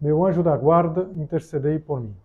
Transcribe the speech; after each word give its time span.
meu 0.00 0.24
anjo 0.24 0.42
da 0.42 0.56
guarda, 0.56 1.10
intercedei 1.14 1.78
por 1.78 2.00
mim. 2.00 2.16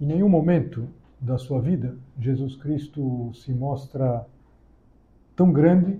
Em 0.00 0.06
nenhum 0.06 0.28
momento 0.28 0.88
da 1.20 1.36
sua 1.38 1.60
vida, 1.60 1.96
Jesus 2.18 2.56
Cristo 2.56 3.32
se 3.34 3.52
mostra 3.52 4.26
tão 5.34 5.52
grande 5.52 5.98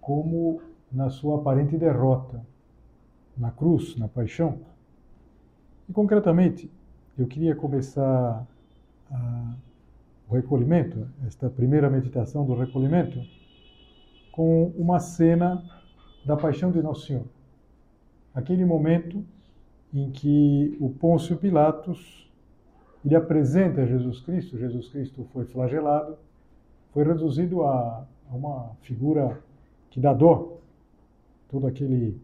como 0.00 0.60
na 0.90 1.10
sua 1.10 1.38
aparente 1.38 1.76
derrota 1.76 2.44
na 3.36 3.50
cruz, 3.50 3.96
na 3.96 4.08
paixão. 4.08 4.60
E 5.88 5.92
concretamente, 5.92 6.70
eu 7.18 7.26
queria 7.26 7.54
começar 7.54 8.46
a, 9.10 9.54
o 10.28 10.34
recolhimento, 10.34 11.08
esta 11.26 11.48
primeira 11.48 11.90
meditação 11.90 12.44
do 12.44 12.54
recolhimento, 12.54 13.20
com 14.30 14.72
uma 14.76 14.98
cena 14.98 15.62
da 16.24 16.36
paixão 16.36 16.70
de 16.70 16.80
Nosso 16.82 17.06
Senhor. 17.06 17.24
Aquele 18.34 18.64
momento 18.64 19.24
em 19.92 20.10
que 20.10 20.76
o 20.80 20.88
Pôncio 20.88 21.36
Pilatos 21.36 22.31
ele 23.04 23.16
apresenta 23.16 23.86
Jesus 23.86 24.20
Cristo, 24.20 24.58
Jesus 24.58 24.88
Cristo 24.88 25.24
foi 25.32 25.44
flagelado, 25.44 26.16
foi 26.92 27.04
reduzido 27.04 27.62
a 27.62 28.06
uma 28.30 28.70
figura 28.82 29.40
que 29.90 30.00
dá 30.00 30.12
dó, 30.12 30.58
todo 31.48 31.66
aquele, 31.66 32.20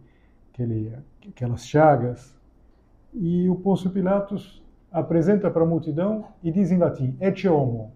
aquele 0.52 0.92
aquelas 1.28 1.66
chagas, 1.66 2.36
e 3.12 3.48
o 3.48 3.56
Pôncio 3.56 3.90
Pilatos 3.90 4.62
apresenta 4.90 5.50
para 5.50 5.62
a 5.62 5.66
multidão 5.66 6.26
e 6.42 6.50
diz 6.50 6.70
em 6.70 6.78
latim, 6.78 7.16
et 7.20 7.46
homo. 7.46 7.92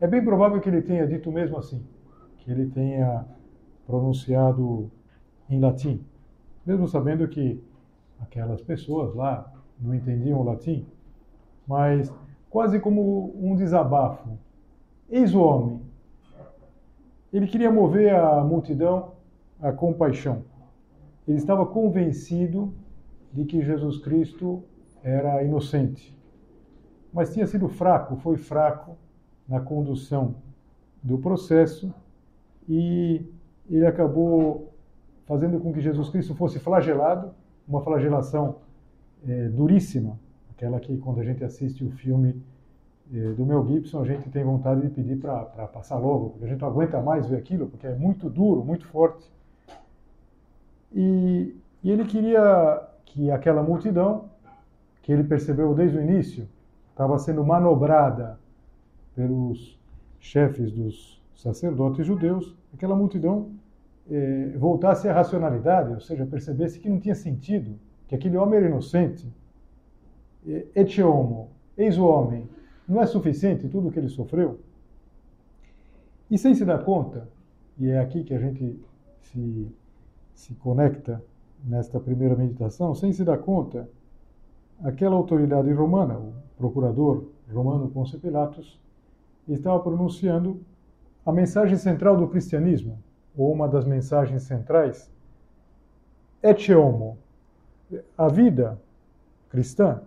É 0.00 0.06
bem 0.06 0.24
provável 0.24 0.60
que 0.60 0.68
ele 0.68 0.82
tenha 0.82 1.06
dito 1.06 1.30
mesmo 1.30 1.58
assim, 1.58 1.84
que 2.38 2.50
ele 2.50 2.66
tenha 2.70 3.24
pronunciado 3.86 4.90
em 5.48 5.60
latim, 5.60 6.04
mesmo 6.64 6.88
sabendo 6.88 7.28
que 7.28 7.62
aquelas 8.20 8.62
pessoas 8.62 9.14
lá 9.14 9.52
não 9.80 9.94
entendiam 9.94 10.40
o 10.40 10.44
latim, 10.44 10.86
mas 11.66 12.12
quase 12.50 12.78
como 12.80 13.34
um 13.36 13.56
desabafo. 13.56 14.28
Eis 15.10 15.34
o 15.34 15.40
homem. 15.40 15.80
Ele 17.32 17.46
queria 17.46 17.70
mover 17.70 18.14
a 18.14 18.44
multidão 18.44 19.12
à 19.60 19.72
compaixão. 19.72 20.42
Ele 21.26 21.38
estava 21.38 21.64
convencido 21.64 22.72
de 23.32 23.44
que 23.44 23.62
Jesus 23.62 23.98
Cristo 23.98 24.62
era 25.02 25.42
inocente. 25.42 26.16
Mas 27.12 27.32
tinha 27.32 27.46
sido 27.46 27.68
fraco, 27.68 28.16
foi 28.16 28.36
fraco 28.36 28.96
na 29.48 29.60
condução 29.60 30.34
do 31.02 31.18
processo 31.18 31.92
e 32.68 33.24
ele 33.68 33.86
acabou 33.86 34.72
fazendo 35.26 35.58
com 35.60 35.72
que 35.72 35.80
Jesus 35.80 36.08
Cristo 36.10 36.34
fosse 36.34 36.58
flagelado, 36.58 37.32
uma 37.66 37.80
flagelação 37.80 38.56
é, 39.26 39.48
duríssima, 39.48 40.18
aquela 40.56 40.78
que 40.78 40.96
quando 40.98 41.20
a 41.20 41.24
gente 41.24 41.42
assiste 41.42 41.84
o 41.84 41.90
filme 41.90 42.40
eh, 43.12 43.32
do 43.32 43.44
Mel 43.44 43.66
Gibson, 43.66 44.02
a 44.02 44.06
gente 44.06 44.28
tem 44.30 44.44
vontade 44.44 44.82
de 44.82 44.88
pedir 44.88 45.16
para 45.16 45.44
passar 45.66 45.98
logo, 45.98 46.30
porque 46.30 46.44
a 46.44 46.48
gente 46.48 46.60
não 46.60 46.68
aguenta 46.68 47.00
mais 47.00 47.26
ver 47.26 47.36
aquilo, 47.36 47.68
porque 47.68 47.86
é 47.86 47.94
muito 47.94 48.30
duro, 48.30 48.64
muito 48.64 48.86
forte. 48.86 49.30
E, 50.94 51.56
e 51.82 51.90
ele 51.90 52.04
queria 52.04 52.82
que 53.04 53.30
aquela 53.30 53.62
multidão, 53.62 54.30
que 55.02 55.12
ele 55.12 55.24
percebeu 55.24 55.74
desde 55.74 55.98
o 55.98 56.02
início, 56.02 56.48
estava 56.90 57.18
sendo 57.18 57.44
manobrada 57.44 58.38
pelos 59.14 59.78
chefes 60.20 60.70
dos 60.70 61.20
sacerdotes 61.34 62.06
judeus, 62.06 62.54
aquela 62.72 62.94
multidão 62.94 63.50
eh, 64.10 64.54
voltasse 64.56 65.08
à 65.08 65.12
racionalidade, 65.12 65.92
ou 65.92 66.00
seja, 66.00 66.24
percebesse 66.24 66.78
que 66.78 66.88
não 66.88 67.00
tinha 67.00 67.14
sentido, 67.14 67.78
que 68.06 68.14
aquele 68.14 68.36
homem 68.36 68.58
era 68.58 68.68
inocente, 68.68 69.26
et 70.46 71.02
homo, 71.02 71.50
eis 71.76 71.96
o 71.98 72.06
homem, 72.06 72.48
não 72.88 73.00
é 73.00 73.06
suficiente 73.06 73.68
tudo 73.68 73.88
o 73.88 73.92
que 73.92 73.98
ele 73.98 74.08
sofreu? 74.08 74.58
E 76.30 76.36
sem 76.36 76.54
se 76.54 76.64
dar 76.64 76.84
conta, 76.84 77.28
e 77.78 77.88
é 77.88 78.00
aqui 78.00 78.24
que 78.24 78.34
a 78.34 78.38
gente 78.38 78.78
se, 79.20 79.68
se 80.34 80.54
conecta 80.54 81.22
nesta 81.64 82.00
primeira 82.00 82.34
meditação, 82.34 82.94
sem 82.94 83.12
se 83.12 83.24
dar 83.24 83.38
conta, 83.38 83.88
aquela 84.82 85.14
autoridade 85.14 85.72
romana, 85.72 86.18
o 86.18 86.32
procurador 86.56 87.24
romano 87.52 87.88
Pôncio 87.88 88.18
Pilatos, 88.18 88.80
estava 89.48 89.78
pronunciando 89.80 90.60
a 91.24 91.32
mensagem 91.32 91.76
central 91.76 92.16
do 92.16 92.28
cristianismo, 92.28 92.98
ou 93.36 93.52
uma 93.52 93.68
das 93.68 93.84
mensagens 93.84 94.42
centrais, 94.42 95.10
et 96.42 96.74
homo, 96.74 97.16
a 98.16 98.28
vida 98.28 98.80
cristã 99.48 100.02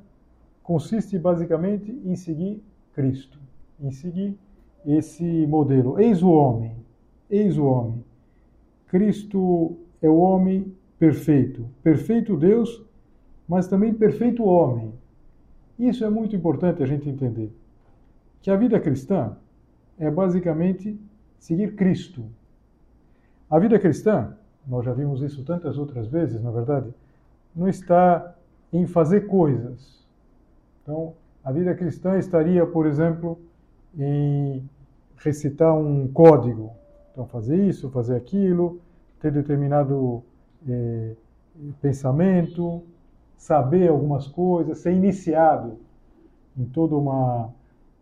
consiste 0.65 1.19
basicamente 1.19 1.91
em 2.03 2.15
seguir 2.15 2.59
Cristo, 2.93 3.39
em 3.79 3.91
seguir 3.91 4.35
esse 4.83 5.23
modelo. 5.45 5.99
Eis 5.99 6.23
o 6.23 6.29
homem, 6.31 6.75
eis 7.29 7.55
o 7.55 7.65
homem. 7.65 8.03
Cristo 8.87 9.77
é 10.01 10.09
o 10.09 10.17
homem 10.17 10.75
perfeito, 10.97 11.69
perfeito 11.83 12.35
Deus, 12.35 12.83
mas 13.47 13.67
também 13.67 13.93
perfeito 13.93 14.43
homem. 14.43 14.91
Isso 15.77 16.03
é 16.03 16.09
muito 16.09 16.35
importante 16.35 16.81
a 16.81 16.85
gente 16.87 17.07
entender. 17.07 17.55
Que 18.41 18.49
a 18.49 18.55
vida 18.55 18.79
cristã 18.79 19.37
é 19.99 20.09
basicamente 20.09 20.99
seguir 21.37 21.75
Cristo. 21.75 22.25
A 23.51 23.59
vida 23.59 23.77
cristã, 23.77 24.35
nós 24.65 24.83
já 24.83 24.93
vimos 24.93 25.21
isso 25.21 25.43
tantas 25.43 25.77
outras 25.77 26.07
vezes, 26.07 26.41
na 26.41 26.49
verdade, 26.49 26.91
não 27.55 27.67
está 27.67 28.35
em 28.73 28.87
fazer 28.87 29.27
coisas, 29.27 30.04
então, 30.85 31.15
a 31.43 31.51
vida 31.51 31.73
cristã 31.73 32.15
estaria, 32.15 32.63
por 32.63 32.85
exemplo, 32.85 33.39
em 33.97 34.69
recitar 35.17 35.75
um 35.75 36.07
código. 36.07 36.73
Então, 37.11 37.25
fazer 37.25 37.57
isso, 37.67 37.89
fazer 37.89 38.15
aquilo, 38.15 38.79
ter 39.19 39.31
determinado 39.31 40.21
é, 40.69 41.15
pensamento, 41.81 42.83
saber 43.35 43.89
algumas 43.89 44.27
coisas, 44.27 44.77
ser 44.77 44.93
iniciado 44.93 45.79
em 46.55 46.65
toda 46.65 46.95
uma, 46.95 47.49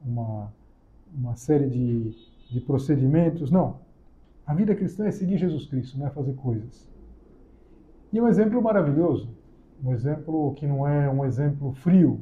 uma, 0.06 0.54
uma 1.16 1.36
série 1.38 1.69
de, 1.69 2.13
de 2.52 2.60
procedimentos. 2.60 3.50
Não. 3.50 3.78
A 4.46 4.54
vida 4.54 4.75
cristã 4.75 5.06
é 5.06 5.12
seguir 5.12 5.38
Jesus 5.38 5.68
Cristo, 5.68 5.98
não 5.98 6.08
é 6.08 6.10
fazer 6.10 6.34
coisas. 6.34 6.86
E 8.12 8.19
um 8.19 8.28
exemplo 8.28 8.62
maravilhoso, 8.62 9.30
um 9.81 9.94
exemplo 9.94 10.54
que 10.56 10.68
não 10.68 10.86
é 10.86 11.10
um 11.10 11.24
exemplo 11.24 11.72
frio, 11.72 12.19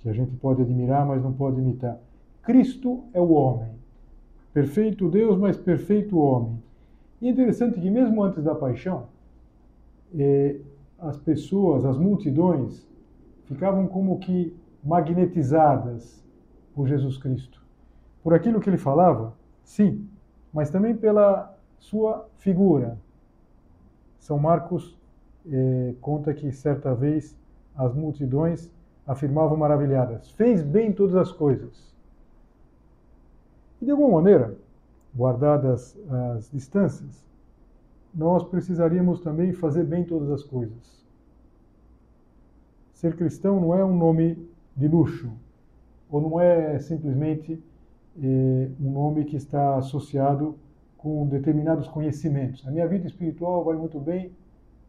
que 0.00 0.08
a 0.08 0.12
gente 0.12 0.34
pode 0.36 0.62
admirar, 0.62 1.06
mas 1.06 1.22
não 1.22 1.32
pode 1.32 1.60
imitar. 1.60 1.98
Cristo 2.42 3.04
é 3.12 3.20
o 3.20 3.32
homem. 3.32 3.68
Perfeito 4.52 5.08
Deus, 5.08 5.38
mas 5.38 5.56
perfeito 5.56 6.18
homem. 6.18 6.60
E 7.20 7.28
é 7.28 7.30
interessante 7.30 7.78
que, 7.78 7.90
mesmo 7.90 8.22
antes 8.22 8.42
da 8.42 8.54
paixão, 8.54 9.08
eh, 10.18 10.56
as 10.98 11.18
pessoas, 11.18 11.84
as 11.84 11.98
multidões, 11.98 12.86
ficavam 13.44 13.86
como 13.86 14.18
que 14.18 14.56
magnetizadas 14.82 16.24
por 16.74 16.88
Jesus 16.88 17.18
Cristo. 17.18 17.62
Por 18.22 18.32
aquilo 18.32 18.60
que 18.60 18.70
ele 18.70 18.78
falava, 18.78 19.34
sim, 19.62 20.08
mas 20.52 20.70
também 20.70 20.96
pela 20.96 21.54
sua 21.78 22.26
figura. 22.38 22.98
São 24.18 24.38
Marcos 24.38 24.98
eh, 25.46 25.94
conta 26.00 26.32
que 26.32 26.50
certa 26.52 26.94
vez 26.94 27.36
as 27.74 27.94
multidões 27.94 28.70
afirmavam 29.06 29.56
maravilhadas: 29.56 30.30
fez 30.32 30.62
bem 30.62 30.92
todas 30.92 31.16
as 31.16 31.32
coisas. 31.32 31.94
E 33.80 33.84
de 33.84 33.90
alguma 33.90 34.20
maneira, 34.20 34.54
guardadas 35.14 35.96
as 36.36 36.50
distâncias, 36.50 37.26
nós 38.14 38.44
precisaríamos 38.44 39.20
também 39.20 39.52
fazer 39.52 39.84
bem 39.84 40.04
todas 40.04 40.30
as 40.30 40.42
coisas. 40.42 41.00
Ser 42.92 43.16
cristão 43.16 43.60
não 43.60 43.74
é 43.74 43.84
um 43.84 43.96
nome 43.96 44.46
de 44.76 44.86
luxo, 44.86 45.30
ou 46.10 46.20
não 46.20 46.40
é 46.40 46.78
simplesmente 46.80 47.62
eh, 48.22 48.70
um 48.80 48.90
nome 48.90 49.24
que 49.24 49.36
está 49.36 49.76
associado 49.76 50.56
com 50.98 51.26
determinados 51.26 51.88
conhecimentos. 51.88 52.66
A 52.66 52.70
minha 52.70 52.86
vida 52.86 53.06
espiritual 53.06 53.64
vai 53.64 53.76
muito 53.76 53.98
bem 53.98 54.32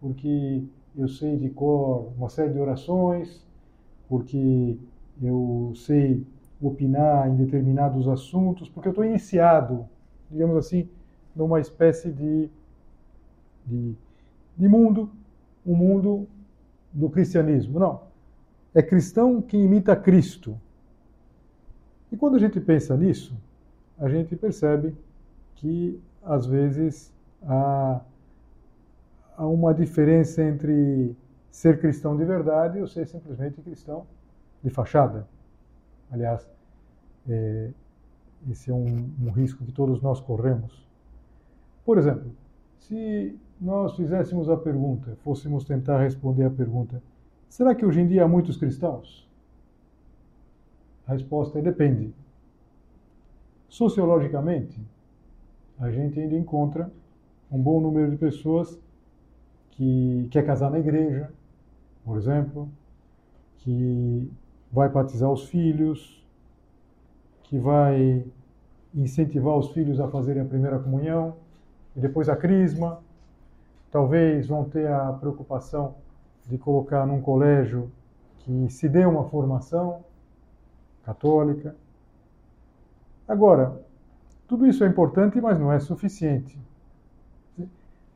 porque 0.02 0.64
eu 0.98 1.08
sei 1.08 1.38
de 1.38 1.50
cor 1.50 2.12
uma 2.18 2.28
série 2.28 2.52
de 2.52 2.60
orações, 2.60 3.46
porque 4.12 4.78
eu 5.24 5.72
sei 5.74 6.28
opinar 6.62 7.30
em 7.30 7.38
determinados 7.38 8.10
assuntos, 8.10 8.68
porque 8.68 8.90
eu 8.90 8.92
estou 8.92 9.06
iniciado, 9.06 9.88
digamos 10.30 10.58
assim, 10.58 10.90
numa 11.34 11.62
espécie 11.62 12.12
de, 12.12 12.50
de, 13.66 13.96
de 14.58 14.68
mundo, 14.68 15.10
um 15.66 15.74
mundo 15.78 16.28
do 16.92 17.10
cristianismo. 17.10 17.80
Não. 17.80 18.02
É 18.76 18.82
cristão 18.84 19.42
que 19.42 19.56
imita 19.56 19.96
Cristo. 19.96 20.60
E 22.12 22.18
quando 22.18 22.36
a 22.36 22.40
gente 22.40 22.60
pensa 22.60 22.98
nisso, 22.98 23.34
a 23.98 24.10
gente 24.10 24.36
percebe 24.36 24.94
que, 25.56 25.98
às 26.22 26.46
vezes, 26.46 27.14
há, 27.44 28.02
há 29.38 29.48
uma 29.48 29.74
diferença 29.74 30.44
entre 30.44 31.16
ser 31.52 31.80
cristão 31.80 32.16
de 32.16 32.24
verdade 32.24 32.80
ou 32.80 32.88
ser 32.88 33.06
simplesmente 33.06 33.62
cristão 33.62 34.08
de 34.64 34.70
fachada. 34.70 35.28
Aliás, 36.10 36.50
é, 37.28 37.72
esse 38.50 38.72
é 38.72 38.74
um, 38.74 39.12
um 39.22 39.30
risco 39.32 39.64
que 39.66 39.72
todos 39.72 40.02
nós 40.02 40.20
corremos. 40.20 40.88
Por 41.86 41.98
exemplo, 41.98 42.32
se 42.80 43.38
nós 43.60 43.96
fizéssemos 43.96 44.50
a 44.50 44.58
pergunta, 44.58 45.16
fôssemos 45.24 45.64
tentar 45.64 46.00
responder 46.00 46.46
a 46.46 46.50
pergunta, 46.50 47.02
será 47.48 47.76
que 47.76 47.86
hoje 47.86 48.02
em 48.02 48.08
dia 48.08 48.24
há 48.24 48.28
muitos 48.28 48.58
cristãos? 48.58 49.30
A 51.06 51.14
resposta 51.14 51.60
é 51.60 51.62
depende. 51.62 52.14
Sociologicamente, 53.68 54.80
a 55.80 55.92
gente 55.92 56.20
ainda 56.20 56.36
encontra 56.36 56.92
um 57.52 57.62
bom 57.62 57.82
número 57.82 58.10
de 58.10 58.18
pessoas 58.18 58.80
que 59.72 60.28
quer 60.32 60.46
casar 60.46 60.70
na 60.70 60.80
igreja, 60.80 61.32
por 62.04 62.18
exemplo, 62.18 62.70
que 63.58 64.32
vai 64.72 64.90
batizar 64.90 65.32
os 65.32 65.46
filhos, 65.46 66.26
que 67.44 67.58
vai 67.58 68.26
incentivar 68.94 69.58
os 69.58 69.72
filhos 69.72 70.00
a 70.00 70.08
fazerem 70.08 70.42
a 70.42 70.46
primeira 70.46 70.80
comunhão 70.80 71.36
e 71.96 72.00
depois 72.00 72.30
a 72.30 72.36
crisma. 72.36 73.02
Talvez 73.92 74.48
vão 74.48 74.64
ter 74.64 74.88
a 74.88 75.12
preocupação 75.14 75.96
de 76.48 76.58
colocar 76.58 77.06
num 77.06 77.22
colégio 77.22 77.92
que 78.40 78.70
se 78.70 78.90
dê 78.90 79.06
uma 79.06 79.26
formação 79.26 80.04
católica. 81.04 81.76
Agora, 83.28 83.82
tudo 84.48 84.66
isso 84.66 84.84
é 84.84 84.88
importante, 84.88 85.40
mas 85.40 85.60
não 85.60 85.72
é 85.72 85.80
suficiente. 85.80 86.60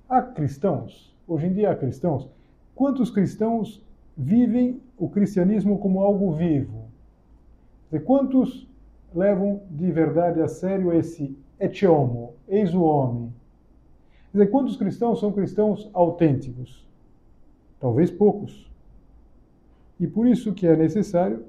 Há 0.07 0.21
cristãos, 0.21 1.15
hoje 1.27 1.47
em 1.47 1.53
dia 1.53 1.71
há 1.71 1.75
cristãos, 1.75 2.29
quantos 2.75 3.09
cristãos 3.09 3.81
vivem 4.17 4.81
o 4.97 5.09
cristianismo 5.09 5.79
como 5.79 6.01
algo 6.01 6.33
vivo. 6.33 6.85
E 7.91 7.99
quantos 7.99 8.67
levam 9.13 9.61
de 9.69 9.91
verdade 9.91 10.41
a 10.41 10.47
sério 10.47 10.93
esse 10.93 11.35
et 11.59 11.87
homo, 11.87 12.33
eis 12.47 12.73
o 12.73 12.81
homem? 12.81 13.33
Quer 14.31 14.47
quantos 14.47 14.75
cristãos 14.75 15.19
são 15.19 15.31
cristãos 15.31 15.89
autênticos? 15.93 16.85
Talvez 17.79 18.11
poucos. 18.11 18.69
E 19.97 20.05
por 20.05 20.27
isso 20.27 20.53
que 20.53 20.67
é 20.67 20.75
necessário 20.75 21.45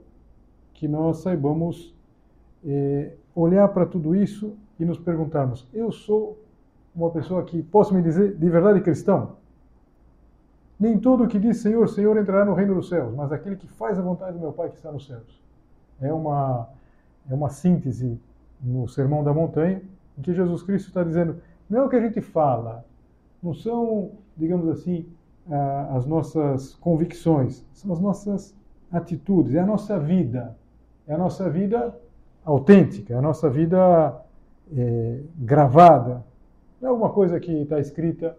que 0.72 0.87
nós 0.87 1.19
saibamos 1.19 1.93
eh, 2.64 3.12
olhar 3.34 3.67
para 3.69 3.87
tudo 3.87 4.14
isso 4.14 4.56
e 4.79 4.84
nos 4.84 4.99
perguntarmos: 4.99 5.67
eu 5.75 5.90
sou 5.90 6.38
uma 6.94 7.11
pessoa 7.11 7.43
que 7.44 7.61
posso 7.62 7.93
me 7.93 8.02
dizer 8.02 8.37
de 8.37 8.49
verdade 8.49 8.81
cristão? 8.81 9.37
Nem 10.78 10.99
todo 10.99 11.26
que 11.26 11.38
diz 11.38 11.58
Senhor, 11.58 11.88
Senhor 11.88 12.17
entrará 12.19 12.44
no 12.44 12.55
reino 12.55 12.75
dos 12.75 12.88
céus, 12.88 13.14
mas 13.14 13.32
aquele 13.32 13.56
que 13.56 13.67
faz 13.67 13.99
a 13.99 14.02
vontade 14.02 14.34
do 14.34 14.40
meu 14.40 14.52
Pai 14.52 14.69
que 14.69 14.76
está 14.76 14.93
nos 14.93 15.06
céus. 15.06 15.43
É 16.00 16.12
uma, 16.12 16.69
é 17.31 17.34
uma 17.34 17.49
síntese 17.49 18.20
no 18.61 18.87
Sermão 18.87 19.25
da 19.25 19.32
Montanha, 19.32 19.81
em 20.19 20.23
que 20.23 20.34
Jesus 20.34 20.62
Cristo 20.62 20.88
está 20.88 21.02
dizendo: 21.02 21.40
não 21.69 21.81
é 21.81 21.84
o 21.84 21.88
que 21.88 21.96
a 21.96 22.00
gente 22.00 22.20
fala, 22.20 22.84
não 23.43 23.55
são, 23.55 24.12
digamos 24.37 24.69
assim, 24.69 25.06
as 25.90 26.05
nossas 26.05 26.75
convicções, 26.75 27.64
são 27.72 27.93
as 27.93 28.00
nossas 28.00 28.55
atitudes, 28.90 29.55
é 29.55 29.61
a 29.61 29.67
nossa 29.67 29.99
vida, 29.99 30.56
é 31.06 31.14
a 31.14 31.19
nossa 31.19 31.49
vida 31.49 31.96
autêntica, 32.44 33.14
é 33.14 33.17
a 33.17 33.22
nossa 33.22 33.49
vida 33.49 34.20
é, 34.76 35.20
gravada. 35.37 36.25
Não 36.81 36.88
é 36.88 36.90
alguma 36.90 37.11
coisa 37.11 37.38
que 37.40 37.52
está 37.52 37.79
escrita 37.81 38.37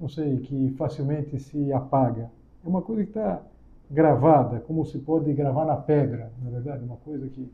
não 0.00 0.08
sei, 0.08 0.38
que 0.38 0.70
facilmente 0.76 1.38
se 1.38 1.72
apaga. 1.72 2.30
É 2.64 2.68
uma 2.68 2.82
coisa 2.82 3.02
que 3.02 3.10
está 3.10 3.42
gravada, 3.90 4.60
como 4.60 4.84
se 4.84 4.98
pode 4.98 5.32
gravar 5.32 5.64
na 5.64 5.76
pedra, 5.76 6.32
na 6.42 6.48
é 6.48 6.52
verdade, 6.52 6.84
uma 6.84 6.96
coisa 6.96 7.28
que 7.28 7.50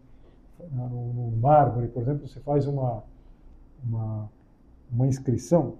no, 0.71 1.13
no 1.13 1.37
mármore, 1.37 1.89
por 1.89 2.03
exemplo, 2.03 2.27
você 2.27 2.41
faz 2.41 2.67
uma, 2.67 3.03
uma, 3.85 4.29
uma 4.91 5.07
inscrição. 5.07 5.75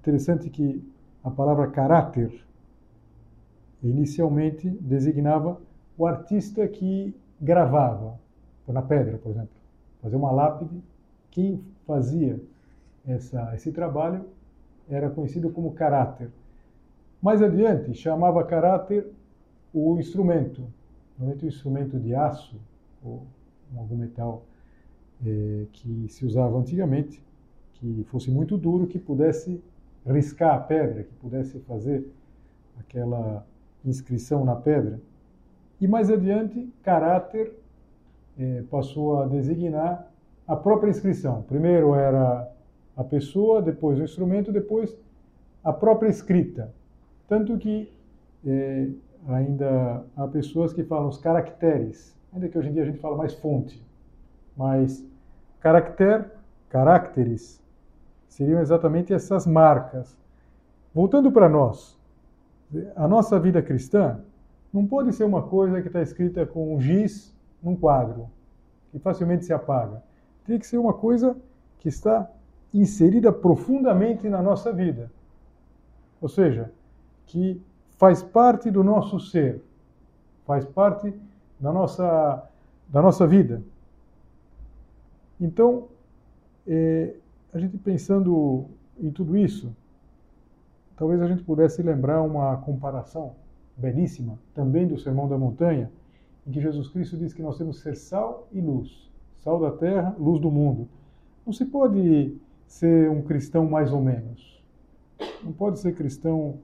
Interessante 0.00 0.48
que 0.50 0.82
a 1.22 1.30
palavra 1.30 1.68
caráter 1.68 2.44
inicialmente 3.82 4.68
designava 4.68 5.60
o 5.96 6.06
artista 6.06 6.66
que 6.68 7.14
gravava 7.40 8.18
na 8.66 8.80
pedra, 8.80 9.18
por 9.18 9.30
exemplo, 9.30 9.50
fazer 10.00 10.16
uma 10.16 10.30
lápide. 10.30 10.82
Quem 11.30 11.62
fazia 11.86 12.40
essa, 13.06 13.54
esse 13.54 13.72
trabalho 13.72 14.24
era 14.94 15.10
conhecido 15.10 15.50
como 15.50 15.72
caráter. 15.72 16.30
Mais 17.20 17.42
adiante, 17.42 17.94
chamava 17.94 18.44
caráter 18.44 19.06
o 19.72 19.98
instrumento, 19.98 20.62
normalmente 21.18 21.44
o 21.46 21.48
instrumento 21.48 21.98
de 21.98 22.14
aço 22.14 22.60
ou 23.02 23.22
algum 23.76 23.96
metal 23.96 24.44
eh, 25.24 25.66
que 25.72 26.06
se 26.08 26.26
usava 26.26 26.58
antigamente, 26.58 27.22
que 27.74 28.04
fosse 28.04 28.30
muito 28.30 28.58
duro, 28.58 28.86
que 28.86 28.98
pudesse 28.98 29.62
riscar 30.06 30.54
a 30.54 30.58
pedra, 30.58 31.04
que 31.04 31.14
pudesse 31.14 31.58
fazer 31.60 32.06
aquela 32.78 33.46
inscrição 33.84 34.44
na 34.44 34.54
pedra. 34.54 35.00
E 35.80 35.88
mais 35.88 36.10
adiante, 36.10 36.68
caráter 36.82 37.52
eh, 38.38 38.62
passou 38.70 39.20
a 39.20 39.26
designar 39.26 40.12
a 40.46 40.56
própria 40.56 40.90
inscrição. 40.90 41.42
Primeiro 41.42 41.94
era 41.94 42.51
a 43.02 43.04
pessoa, 43.04 43.60
depois 43.60 43.98
o 43.98 44.02
instrumento, 44.02 44.50
depois 44.50 44.96
a 45.62 45.72
própria 45.72 46.08
escrita. 46.08 46.72
Tanto 47.28 47.58
que 47.58 47.92
é, 48.46 48.88
ainda 49.28 50.04
há 50.16 50.26
pessoas 50.28 50.72
que 50.72 50.82
falam 50.82 51.08
os 51.08 51.18
caracteres, 51.18 52.16
ainda 52.32 52.48
que 52.48 52.58
hoje 52.58 52.70
em 52.70 52.72
dia 52.72 52.82
a 52.82 52.86
gente 52.86 52.98
fala 52.98 53.16
mais 53.16 53.34
fonte, 53.34 53.84
mas 54.56 55.04
caractere, 55.60 56.24
caracteres, 56.68 57.62
seriam 58.28 58.60
exatamente 58.60 59.12
essas 59.12 59.46
marcas. 59.46 60.16
Voltando 60.94 61.30
para 61.30 61.48
nós, 61.48 61.98
a 62.96 63.06
nossa 63.06 63.38
vida 63.38 63.62
cristã 63.62 64.20
não 64.72 64.86
pode 64.86 65.12
ser 65.12 65.24
uma 65.24 65.42
coisa 65.42 65.82
que 65.82 65.88
está 65.88 66.00
escrita 66.00 66.46
com 66.46 66.74
um 66.74 66.80
giz 66.80 67.34
num 67.62 67.76
quadro, 67.76 68.28
que 68.90 68.98
facilmente 68.98 69.44
se 69.44 69.52
apaga. 69.52 70.02
Tem 70.44 70.58
que 70.58 70.66
ser 70.66 70.78
uma 70.78 70.94
coisa 70.94 71.36
que 71.78 71.88
está 71.88 72.28
inserida 72.72 73.32
profundamente 73.32 74.28
na 74.28 74.42
nossa 74.42 74.72
vida. 74.72 75.10
Ou 76.20 76.28
seja, 76.28 76.72
que 77.26 77.60
faz 77.98 78.22
parte 78.22 78.70
do 78.70 78.82
nosso 78.82 79.20
ser, 79.20 79.62
faz 80.44 80.64
parte 80.64 81.12
da 81.58 81.72
nossa, 81.72 82.48
da 82.88 83.02
nossa 83.02 83.26
vida. 83.26 83.62
Então, 85.40 85.88
é, 86.66 87.14
a 87.52 87.58
gente 87.58 87.76
pensando 87.76 88.66
em 88.98 89.10
tudo 89.10 89.36
isso, 89.36 89.74
talvez 90.96 91.20
a 91.20 91.26
gente 91.26 91.42
pudesse 91.42 91.82
lembrar 91.82 92.22
uma 92.22 92.56
comparação 92.58 93.34
belíssima, 93.76 94.38
também 94.54 94.86
do 94.86 94.98
Sermão 94.98 95.28
da 95.28 95.36
Montanha, 95.36 95.90
em 96.46 96.50
que 96.50 96.60
Jesus 96.60 96.88
Cristo 96.88 97.16
diz 97.16 97.32
que 97.32 97.42
nós 97.42 97.58
temos 97.58 97.78
que 97.78 97.82
ser 97.82 97.96
sal 97.96 98.46
e 98.52 98.60
luz. 98.60 99.10
Sal 99.38 99.60
da 99.60 99.72
terra, 99.72 100.14
luz 100.18 100.40
do 100.40 100.50
mundo. 100.50 100.88
Não 101.44 101.52
se 101.52 101.64
pode 101.64 102.36
ser 102.72 103.10
um 103.10 103.22
cristão 103.22 103.68
mais 103.68 103.92
ou 103.92 104.00
menos. 104.00 104.62
Não 105.44 105.52
pode 105.52 105.78
ser 105.78 105.94
cristão 105.94 106.58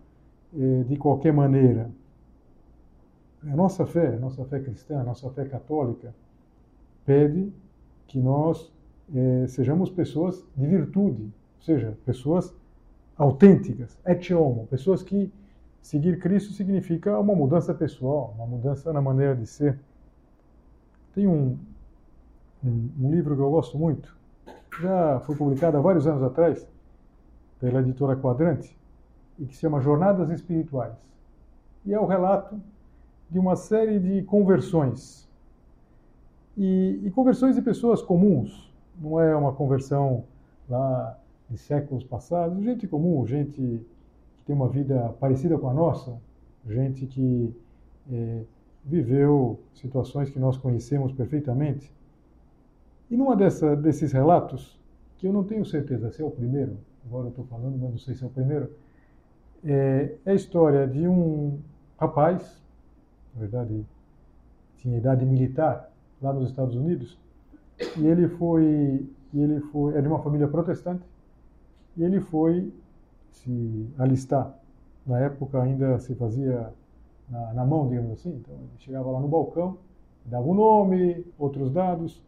eh, 0.57 0.85
de 0.85 0.97
qualquer 0.97 1.33
maneira. 1.33 1.91
A 3.43 3.55
nossa 3.55 3.87
fé, 3.87 4.15
a 4.15 4.19
nossa 4.19 4.45
fé 4.47 4.59
cristã, 4.59 5.01
a 5.01 5.05
nossa 5.05 5.31
fé 5.31 5.45
católica, 5.45 6.15
pede 7.05 7.53
que 8.07 8.19
nós 8.19 8.73
é, 9.15 9.47
sejamos 9.47 9.91
pessoas 9.91 10.45
de 10.57 10.67
virtude, 10.67 11.23
ou 11.23 11.63
seja, 11.63 11.97
pessoas 12.05 12.53
autênticas, 13.17 13.97
et 14.05 14.35
homo, 14.35 14.67
pessoas 14.67 15.03
que 15.03 15.31
seguir 15.81 16.19
Cristo 16.19 16.53
significa 16.53 17.19
uma 17.19 17.35
mudança 17.35 17.73
pessoal, 17.75 18.35
uma 18.37 18.47
mudança 18.47 18.93
na 18.93 19.01
maneira 19.01 19.37
de 19.37 19.47
ser. 19.47 19.79
Tem 21.15 21.27
um, 21.27 21.57
um, 22.65 22.89
um 22.99 23.11
livro 23.11 23.37
que 23.37 23.43
eu 23.43 23.51
gosto 23.51 23.79
muito, 23.79 24.19
já 24.81 25.21
foi 25.21 25.37
publicado 25.37 25.77
há 25.77 25.81
vários 25.81 26.07
anos 26.07 26.23
atrás 26.23 26.67
pela 27.61 27.81
editora 27.81 28.17
Quadrante, 28.17 28.77
e 29.39 29.47
que 29.47 29.55
se 29.55 29.61
chama 29.61 29.81
Jornadas 29.81 30.31
Espirituais. 30.31 30.95
E 31.85 31.93
é 31.93 32.01
o 32.01 32.07
relato 32.07 32.61
de 33.31 33.39
uma 33.39 33.57
série 33.57 33.99
de 33.99 34.23
conversões. 34.23 35.29
E, 36.57 37.01
e 37.05 37.11
conversões 37.11 37.55
de 37.55 37.63
pessoas 37.63 38.03
comuns, 38.03 38.73
não 39.01 39.21
é 39.21 39.35
uma 39.35 39.53
conversão 39.53 40.25
lá 40.69 41.19
de 41.49 41.57
séculos 41.57 42.05
passados, 42.05 42.63
gente 42.63 42.87
comum, 42.87 43.25
gente 43.27 43.53
que 44.37 44.45
tem 44.45 44.55
uma 44.55 44.69
vida 44.69 45.15
parecida 45.21 45.57
com 45.59 45.69
a 45.69 45.75
nossa, 45.75 46.17
gente 46.67 47.07
que 47.07 47.55
é, 48.11 48.43
viveu 48.85 49.61
situações 49.75 50.31
que 50.31 50.39
nós 50.39 50.57
conhecemos 50.57 51.13
perfeitamente. 51.13 51.93
E 53.11 53.17
numa 53.17 53.35
dessa, 53.35 53.75
desses 53.75 54.13
relatos, 54.13 54.79
que 55.17 55.27
eu 55.27 55.33
não 55.33 55.45
tenho 55.45 55.65
certeza 55.65 56.11
se 56.11 56.23
é 56.23 56.25
o 56.25 56.31
primeiro, 56.31 56.79
agora 57.07 57.27
eu 57.27 57.31
estou 57.31 57.45
falando, 57.47 57.79
mas 57.79 57.91
não 57.91 57.99
sei 57.99 58.15
se 58.15 58.23
é 58.23 58.27
o 58.27 58.31
primeiro, 58.31 58.71
é, 59.65 60.15
é 60.25 60.31
a 60.31 60.35
história 60.35 60.87
de 60.87 61.07
um 61.09 61.59
rapaz, 61.99 62.63
na 63.35 63.41
verdade 63.41 63.85
tinha 64.77 64.97
idade 64.97 65.25
militar, 65.25 65.91
lá 66.23 66.33
nos 66.33 66.51
Estados 66.51 66.75
Unidos, 66.75 67.19
e 67.97 68.07
ele 68.07 68.29
foi, 68.29 69.07
ele 69.35 69.61
foi, 69.61 69.97
é 69.97 70.01
de 70.01 70.09
uma 70.09 70.21
família 70.21 70.47
protestante, 70.47 71.05
e 71.97 72.05
ele 72.05 72.21
foi 72.21 72.73
se 73.33 73.89
alistar. 73.99 74.55
Na 75.07 75.19
época 75.19 75.61
ainda 75.63 75.99
se 75.99 76.15
fazia 76.15 76.73
na, 77.29 77.55
na 77.55 77.65
mão, 77.65 77.89
digamos 77.89 78.13
assim. 78.13 78.31
Então 78.31 78.55
ele 78.55 78.79
chegava 78.79 79.11
lá 79.11 79.21
no 79.21 79.29
balcão, 79.29 79.79
dava 80.25 80.47
o 80.47 80.53
um 80.53 80.55
nome, 80.55 81.25
outros 81.39 81.71
dados. 81.71 82.23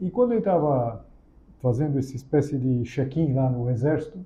E 0.00 0.10
quando 0.10 0.32
ele 0.32 0.40
estava 0.40 1.04
fazendo 1.60 1.98
essa 1.98 2.14
espécie 2.14 2.56
de 2.56 2.84
check-in 2.84 3.34
lá 3.34 3.50
no 3.50 3.68
exército, 3.68 4.18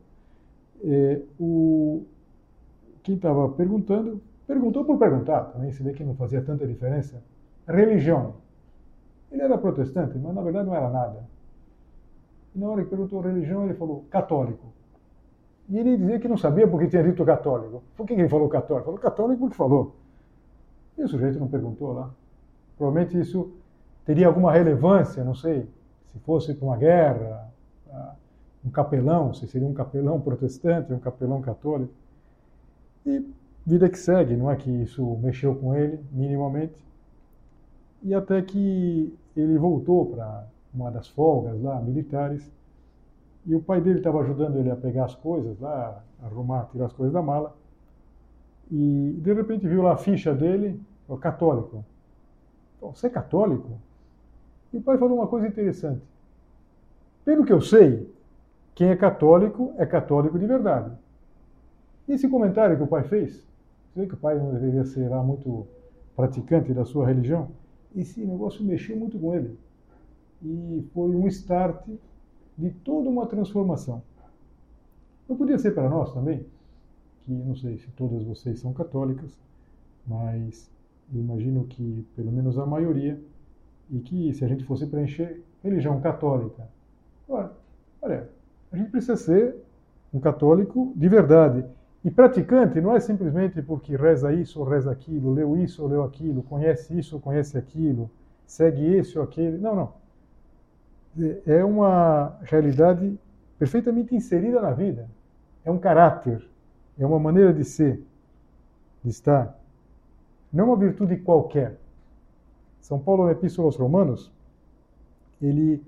eh, 0.85 1.23
o, 1.41 2.05
quem 3.03 3.15
estava 3.15 3.49
perguntando, 3.51 4.21
perguntou 4.47 4.85
por 4.85 4.99
perguntar, 4.99 5.45
também 5.45 5.71
se 5.71 5.83
vê 5.83 5.93
que 5.93 6.05
não 6.05 6.15
fazia 6.15 6.43
tanta 6.43 6.67
diferença, 6.67 7.23
religião. 7.67 8.35
Ele 9.31 9.43
era 9.43 9.57
protestante, 9.57 10.19
mas 10.19 10.35
na 10.35 10.43
verdade 10.43 10.67
não 10.67 10.75
era 10.75 10.91
nada. 10.91 11.25
E 12.55 12.59
na 12.59 12.69
hora 12.69 12.83
que 12.83 12.91
perguntou 12.91 13.21
religião, 13.21 13.65
ele 13.65 13.75
falou 13.75 14.05
católico. 14.11 14.67
E 15.69 15.79
ele 15.79 15.97
dizia 15.97 16.19
que 16.19 16.29
não 16.29 16.37
sabia 16.37 16.69
porque 16.69 16.87
tinha 16.87 17.03
dito 17.03 17.25
católico. 17.25 17.83
Por 17.97 18.07
que 18.07 18.13
ele 18.13 18.29
falou 18.29 18.49
católico? 18.49 18.85
Falou 18.85 19.01
católico 19.01 19.41
porque 19.41 19.57
falou. 19.57 19.97
E 20.99 21.03
o 21.03 21.09
sujeito 21.09 21.39
não 21.39 21.49
perguntou 21.49 21.93
lá. 21.93 22.11
Provavelmente 22.77 23.19
isso 23.19 23.51
teria 24.05 24.27
alguma 24.27 24.53
relevância, 24.53 25.25
não 25.25 25.35
sei, 25.35 25.69
se 26.13 26.19
fosse 26.21 26.55
para 26.55 26.67
uma 26.67 26.77
guerra, 26.77 27.51
um 28.65 28.71
capelão, 28.71 29.35
se 29.35 29.47
seria 29.47 29.67
um 29.67 29.75
capelão 29.75 30.21
protestante, 30.21 30.93
um 30.93 30.99
capelão 30.99 31.41
católico. 31.41 31.93
E 33.05 33.27
vida 33.67 33.89
que 33.89 33.99
segue, 33.99 34.37
não 34.37 34.51
é 34.51 34.57
que 34.57 34.71
isso 34.71 35.19
mexeu 35.23 35.55
com 35.55 35.75
ele 35.75 36.01
minimamente. 36.13 36.75
E 38.03 38.15
até 38.15 38.41
que 38.43 39.17
ele 39.37 39.59
voltou 39.59 40.07
para 40.07 40.47
uma 40.73 40.91
das 40.91 41.09
folgas 41.09 41.61
lá, 41.61 41.81
militares, 41.81 42.51
e 43.45 43.55
o 43.55 43.61
pai 43.61 43.81
dele 43.81 43.99
estava 43.99 44.21
ajudando 44.21 44.57
ele 44.57 44.71
a 44.71 44.77
pegar 44.77 45.07
as 45.07 45.15
coisas 45.15 45.59
lá, 45.59 46.03
arrumar, 46.23 46.69
tirar 46.71 46.87
as 46.87 46.93
coisas 46.93 47.13
da 47.13 47.23
mala, 47.23 47.57
e 48.71 49.19
de 49.21 49.33
repente 49.35 49.67
viu 49.67 49.83
lá 49.83 49.93
a 49.93 49.97
ficha 49.97 50.33
dele, 50.33 50.81
o 51.09 51.17
católico. 51.17 51.85
Você 52.81 53.09
é 53.09 53.11
católico? 53.11 53.79
E 54.73 54.77
o 54.77 54.81
pai 54.81 54.97
falou 54.99 55.19
uma 55.19 55.27
coisa 55.27 55.47
interessante. 55.47 56.03
Pelo 57.25 57.45
que 57.45 57.53
eu 57.53 57.61
sei, 57.61 58.11
quem 58.75 58.89
é 58.89 58.97
católico 58.97 59.73
é 59.77 59.87
católico 59.87 60.39
de 60.39 60.47
verdade. 60.47 60.93
E 62.09 62.13
esse 62.13 62.29
comentário 62.29 62.77
que 62.77 62.83
o 62.83 62.87
pai 62.87 63.05
fez, 63.05 63.47
vê 63.95 64.07
que 64.07 64.15
o 64.15 64.17
pai 64.17 64.39
não 64.39 64.53
deveria 64.53 64.85
ser 64.85 65.09
lá 65.09 65.23
muito 65.23 65.67
praticante 66.17 66.73
da 66.73 66.85
sua 66.85 67.07
religião, 67.07 67.51
esse 67.95 68.25
negócio 68.25 68.65
mexeu 68.65 68.97
muito 68.97 69.19
com 69.19 69.35
ele 69.35 69.57
e 70.43 70.85
foi 70.93 71.15
um 71.15 71.27
start 71.29 71.87
de 72.57 72.71
toda 72.71 73.09
uma 73.09 73.27
transformação. 73.27 74.03
Não 75.29 75.37
podia 75.37 75.59
ser 75.59 75.73
para 75.73 75.89
nós 75.89 76.13
também, 76.13 76.45
que 77.25 77.33
não 77.33 77.55
sei 77.55 77.79
se 77.79 77.89
todas 77.93 78.23
vocês 78.25 78.59
são 78.59 78.73
católicas, 78.73 79.39
mas 80.07 80.71
imagino 81.13 81.65
que 81.65 82.05
pelo 82.17 82.33
menos 82.33 82.59
a 82.59 82.67
maioria, 82.67 83.21
e 83.93 84.01
que 84.01 84.33
se 84.33 84.45
a 84.45 84.49
gente 84.49 84.65
fosse 84.65 84.87
preencher 84.87 85.41
religião 85.63 86.01
católica, 86.01 86.67
olha, 87.29 87.51
olha 88.01 88.29
a 88.73 88.77
gente 88.77 88.91
precisa 88.91 89.17
ser 89.17 89.55
um 90.13 90.19
católico 90.19 90.93
de 90.97 91.09
verdade. 91.09 91.65
E 92.05 92.11
praticante 92.11 92.81
não 92.81 92.97
é 92.97 93.01
simplesmente 93.01 93.63
porque 93.63 93.95
reza 93.95 94.33
isso 94.33 94.59
ou 94.59 94.67
reza 94.67 94.91
aquilo, 94.91 95.33
leu 95.33 95.57
isso 95.57 95.83
ou 95.83 95.89
leu 95.89 96.03
aquilo, 96.03 96.43
conhece 96.43 96.99
isso 96.99 97.17
ou 97.17 97.21
conhece 97.21 97.57
aquilo, 97.57 98.11
segue 98.45 98.97
esse 98.97 99.17
ou 99.17 99.23
aquele. 99.25 99.59
Não, 99.59 99.77
não 99.77 100.03
é 101.47 101.65
uma 101.65 102.39
realidade 102.43 103.19
perfeitamente 103.59 104.15
inserida 104.15 104.61
na 104.61 104.73
vida. 104.73 105.09
É 105.65 105.71
um 105.71 105.79
caráter, 105.79 106.45
é 106.99 107.07
uma 107.07 107.19
maneira 107.19 107.53
de 107.53 107.65
ser, 107.65 108.03
de 109.05 109.11
estar. 109.11 109.59
Não 110.53 110.65
é 110.65 110.67
uma 110.69 110.77
virtude 110.77 111.17
qualquer. 111.17 111.79
São 112.83 112.99
Paulo, 112.99 113.25
na 113.25 113.33
Epístola 113.33 113.69
aos 113.69 113.77
Romanos, 113.77 114.31
ele 115.41 115.83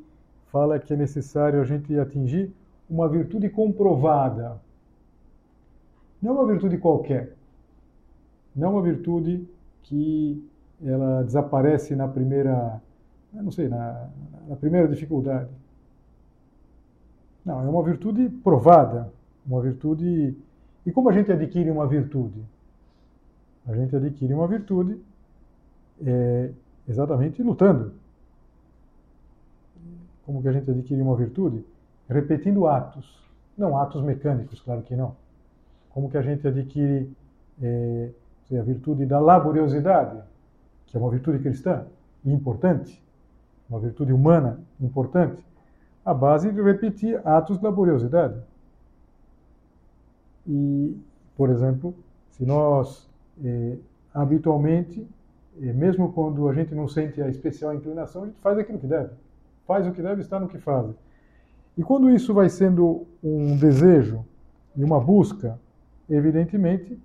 fala 0.46 0.78
que 0.78 0.94
é 0.94 0.96
necessário 0.96 1.60
a 1.60 1.64
gente 1.64 1.98
atingir 1.98 2.50
uma 2.88 3.06
virtude 3.06 3.50
comprovada. 3.50 4.58
Não 6.22 6.30
é 6.30 6.40
uma 6.40 6.46
virtude 6.46 6.78
qualquer. 6.78 7.34
Não 8.56 8.68
é 8.68 8.70
uma 8.70 8.82
virtude 8.82 9.46
que 9.82 10.42
ela 10.82 11.22
desaparece 11.22 11.94
na 11.94 12.08
primeira 12.08 12.80
não 13.42 13.50
sei, 13.50 13.68
na, 13.68 14.08
na 14.48 14.56
primeira 14.56 14.88
dificuldade. 14.88 15.50
Não, 17.44 17.60
é 17.60 17.68
uma 17.68 17.82
virtude 17.82 18.28
provada, 18.28 19.12
uma 19.46 19.60
virtude. 19.60 20.36
E 20.86 20.92
como 20.92 21.08
a 21.08 21.12
gente 21.12 21.30
adquire 21.32 21.70
uma 21.70 21.86
virtude? 21.86 22.40
A 23.66 23.74
gente 23.74 23.94
adquire 23.96 24.32
uma 24.32 24.46
virtude 24.46 25.00
é, 26.04 26.50
exatamente 26.88 27.42
lutando. 27.42 27.92
Como 30.24 30.40
que 30.42 30.48
a 30.48 30.52
gente 30.52 30.70
adquire 30.70 31.00
uma 31.02 31.16
virtude? 31.16 31.64
Repetindo 32.08 32.66
atos. 32.66 33.22
Não 33.56 33.76
atos 33.78 34.02
mecânicos, 34.02 34.60
claro 34.60 34.82
que 34.82 34.96
não. 34.96 35.16
Como 35.90 36.10
que 36.10 36.16
a 36.16 36.22
gente 36.22 36.46
adquire 36.46 37.10
é, 37.62 38.10
a 38.58 38.62
virtude 38.62 39.06
da 39.06 39.20
laboriosidade, 39.20 40.22
que 40.86 40.96
é 40.96 41.00
uma 41.00 41.10
virtude 41.10 41.38
cristã 41.38 41.86
importante? 42.24 43.04
uma 43.68 43.80
virtude 43.80 44.12
humana 44.12 44.60
importante, 44.80 45.44
a 46.04 46.12
base 46.12 46.52
de 46.52 46.62
repetir 46.62 47.20
atos 47.26 47.58
de 47.58 47.64
laboriosidade. 47.64 48.40
E, 50.46 50.96
por 51.36 51.50
exemplo, 51.50 51.94
se 52.30 52.44
nós 52.44 53.08
eh, 53.42 53.78
habitualmente, 54.12 55.06
eh, 55.60 55.72
mesmo 55.72 56.12
quando 56.12 56.48
a 56.48 56.54
gente 56.54 56.74
não 56.74 56.88
sente 56.88 57.20
a 57.22 57.28
especial 57.28 57.74
inclinação, 57.74 58.22
a 58.22 58.26
gente 58.26 58.38
faz 58.40 58.58
aquilo 58.58 58.78
que 58.78 58.86
deve. 58.86 59.10
Faz 59.66 59.86
o 59.86 59.92
que 59.92 60.02
deve, 60.02 60.20
está 60.20 60.38
no 60.38 60.48
que 60.48 60.58
faz. 60.58 60.86
E 61.76 61.82
quando 61.82 62.10
isso 62.10 62.32
vai 62.32 62.48
sendo 62.48 63.06
um 63.22 63.56
desejo 63.56 64.24
e 64.76 64.84
uma 64.84 65.00
busca, 65.00 65.58
evidentemente, 66.08 66.98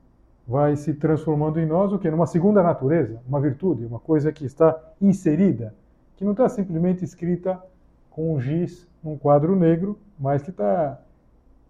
vai 0.48 0.76
se 0.76 0.94
transformando 0.94 1.60
em 1.60 1.66
nós 1.66 1.92
o 1.94 2.00
que? 2.00 2.10
Numa 2.10 2.28
segunda 2.28 2.62
natureza, 2.62 3.22
uma 3.28 3.40
virtude, 3.40 3.86
uma 3.86 4.00
coisa 4.00 4.32
que 4.32 4.46
está 4.46 4.78
inserida 5.02 5.74
que 6.20 6.26
não 6.26 6.34
está 6.34 6.50
simplesmente 6.50 7.06
escrita 7.06 7.64
com 8.10 8.36
um 8.36 8.42
giz 8.42 8.86
num 9.02 9.18
quadro 9.18 9.56
negro, 9.56 9.98
mas 10.20 10.44
que 10.44 10.50
está 10.50 11.00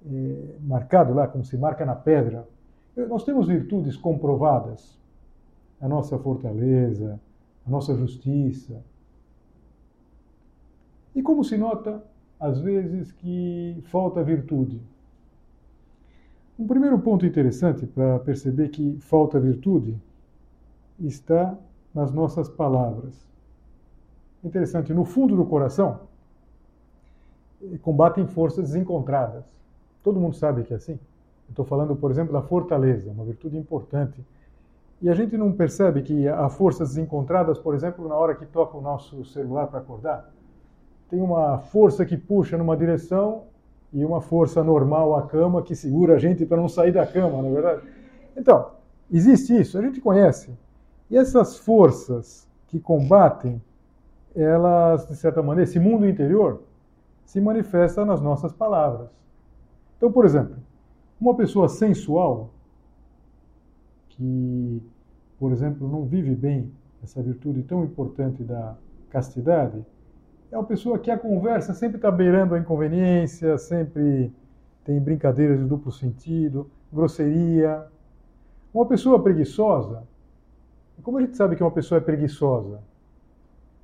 é, 0.03 0.55
marcado 0.61 1.13
lá, 1.13 1.27
como 1.27 1.45
se 1.45 1.55
marca 1.55 1.85
na 1.85 1.93
pedra. 1.93 2.47
Nós 2.97 3.23
temos 3.23 3.47
virtudes 3.47 3.95
comprovadas. 3.95 4.98
A 5.81 5.87
nossa 5.87 6.17
fortaleza, 6.17 7.19
a 7.65 7.69
nossa 7.69 7.95
justiça. 7.95 8.81
E 11.15 11.21
como 11.21 11.43
se 11.43 11.57
nota, 11.57 12.03
às 12.39 12.59
vezes, 12.59 13.11
que 13.11 13.81
falta 13.85 14.23
virtude? 14.23 14.81
Um 16.57 16.67
primeiro 16.67 16.99
ponto 16.99 17.25
interessante 17.25 17.85
para 17.85 18.19
perceber 18.19 18.69
que 18.69 18.97
falta 18.99 19.39
virtude 19.39 19.97
está 20.99 21.57
nas 21.93 22.11
nossas 22.11 22.49
palavras 22.49 23.29
interessante, 24.43 24.93
no 24.93 25.05
fundo 25.05 25.35
do 25.35 25.45
coração, 25.45 26.01
combatem 27.81 28.25
forças 28.27 28.69
desencontradas. 28.69 29.43
Todo 30.03 30.19
mundo 30.19 30.35
sabe 30.35 30.63
que 30.63 30.73
é 30.73 30.77
assim. 30.77 30.99
Estou 31.49 31.65
falando, 31.65 31.95
por 31.95 32.11
exemplo, 32.11 32.31
da 32.31 32.41
fortaleza, 32.41 33.11
uma 33.11 33.25
virtude 33.25 33.57
importante. 33.57 34.23
E 35.01 35.09
a 35.09 35.13
gente 35.13 35.37
não 35.37 35.51
percebe 35.51 36.01
que 36.01 36.27
há 36.27 36.49
forças 36.49 36.89
desencontradas, 36.89 37.57
por 37.57 37.73
exemplo, 37.73 38.07
na 38.07 38.15
hora 38.15 38.35
que 38.35 38.45
toca 38.45 38.77
o 38.77 38.81
nosso 38.81 39.23
celular 39.25 39.67
para 39.67 39.79
acordar. 39.79 40.29
Tem 41.09 41.21
uma 41.21 41.59
força 41.59 42.05
que 42.05 42.17
puxa 42.17 42.57
numa 42.57 42.75
direção 42.75 43.43
e 43.93 44.03
uma 44.03 44.21
força 44.21 44.63
normal 44.63 45.15
à 45.15 45.23
cama 45.25 45.61
que 45.61 45.75
segura 45.75 46.15
a 46.15 46.19
gente 46.19 46.45
para 46.45 46.57
não 46.57 46.67
sair 46.67 46.91
da 46.91 47.05
cama, 47.05 47.41
não 47.41 47.49
é 47.49 47.53
verdade? 47.53 47.81
Então, 48.35 48.71
existe 49.11 49.59
isso, 49.59 49.77
a 49.77 49.81
gente 49.81 50.01
conhece. 50.01 50.53
E 51.09 51.17
essas 51.17 51.57
forças 51.57 52.47
que 52.67 52.79
combatem, 52.79 53.61
elas, 54.35 55.07
de 55.07 55.15
certa 55.15 55.41
maneira, 55.41 55.67
esse 55.67 55.79
mundo 55.79 56.07
interior 56.07 56.61
se 57.25 57.39
manifesta 57.39 58.05
nas 58.05 58.21
nossas 58.21 58.53
palavras. 58.53 59.09
Então, 59.97 60.11
por 60.11 60.25
exemplo, 60.25 60.55
uma 61.19 61.35
pessoa 61.35 61.67
sensual, 61.67 62.51
que, 64.19 64.83
por 65.39 65.53
exemplo, 65.53 65.87
não 65.87 66.05
vive 66.05 66.35
bem 66.35 66.69
essa 67.01 67.23
virtude 67.23 67.63
tão 67.63 67.85
importante 67.85 68.43
da 68.43 68.75
castidade, 69.09 69.83
é 70.51 70.57
uma 70.57 70.65
pessoa 70.65 70.99
que 70.99 71.09
a 71.09 71.17
conversa 71.17 71.73
sempre 71.73 71.95
está 71.95 72.11
beirando 72.11 72.53
a 72.53 72.59
inconveniência, 72.59 73.57
sempre 73.57 74.33
tem 74.83 74.99
brincadeiras 74.99 75.59
de 75.59 75.65
duplo 75.65 75.91
sentido, 75.91 76.69
grosseria. 76.91 77.85
Uma 78.73 78.85
pessoa 78.85 79.23
preguiçosa, 79.23 80.03
como 81.01 81.17
a 81.17 81.21
gente 81.21 81.37
sabe 81.37 81.55
que 81.55 81.63
uma 81.63 81.71
pessoa 81.71 81.99
é 81.99 82.01
preguiçosa? 82.01 82.81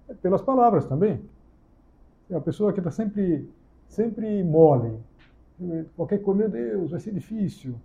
É 0.10 0.13
pelas 0.13 0.42
palavras 0.42 0.86
também. 0.86 1.22
É 2.30 2.36
uma 2.36 2.42
pessoa 2.42 2.74
que 2.74 2.80
está 2.80 2.92
sempre, 2.92 3.50
sempre 3.88 4.44
mole. 4.44 4.98
Qualquer 5.96 6.18
coisa, 6.22 6.42
meu 6.42 6.50
Deus, 6.50 6.92
vai 6.92 7.00
ser 7.00 7.13
difícil. 7.13 7.75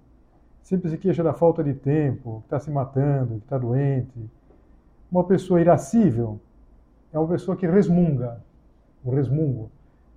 Sempre 0.62 0.90
se 0.90 0.98
queixa 0.98 1.22
da 1.22 1.32
falta 1.32 1.64
de 1.64 1.74
tempo, 1.74 2.40
que 2.40 2.46
está 2.46 2.60
se 2.60 2.70
matando, 2.70 3.38
que 3.38 3.44
está 3.44 3.58
doente. 3.58 4.30
Uma 5.10 5.24
pessoa 5.24 5.60
irascível 5.60 6.40
é 7.12 7.18
uma 7.18 7.28
pessoa 7.28 7.56
que 7.56 7.66
resmunga 7.66 8.40
o 9.04 9.10
resmungo 9.10 9.70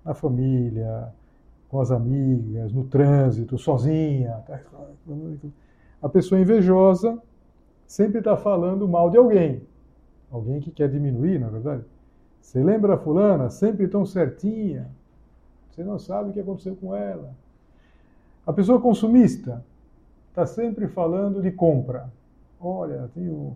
na 0.03 0.13
família, 0.13 1.11
com 1.69 1.79
as 1.79 1.89
amigas, 1.89 2.71
no 2.71 2.83
trânsito, 2.83 3.57
sozinha. 3.57 4.43
A 6.01 6.09
pessoa 6.09 6.39
invejosa 6.39 7.19
sempre 7.87 8.19
está 8.19 8.37
falando 8.37 8.87
mal 8.87 9.09
de 9.09 9.17
alguém, 9.17 9.63
alguém 10.31 10.59
que 10.59 10.69
quer 10.69 10.89
diminuir, 10.89 11.39
na 11.39 11.47
é 11.47 11.49
verdade. 11.49 11.83
Você 12.41 12.61
lembra 12.61 12.95
a 12.95 12.97
fulana, 12.97 13.49
sempre 13.49 13.87
tão 13.87 14.05
certinha, 14.05 14.89
você 15.69 15.83
não 15.83 15.97
sabe 15.97 16.29
o 16.29 16.33
que 16.33 16.39
aconteceu 16.39 16.75
com 16.75 16.95
ela. 16.95 17.33
A 18.45 18.53
pessoa 18.53 18.79
consumista 18.79 19.65
está 20.33 20.47
sempre 20.47 20.87
falando 20.87 21.43
de 21.43 21.51
compra. 21.51 22.11
Olha, 22.59 23.07
tenho 23.13 23.55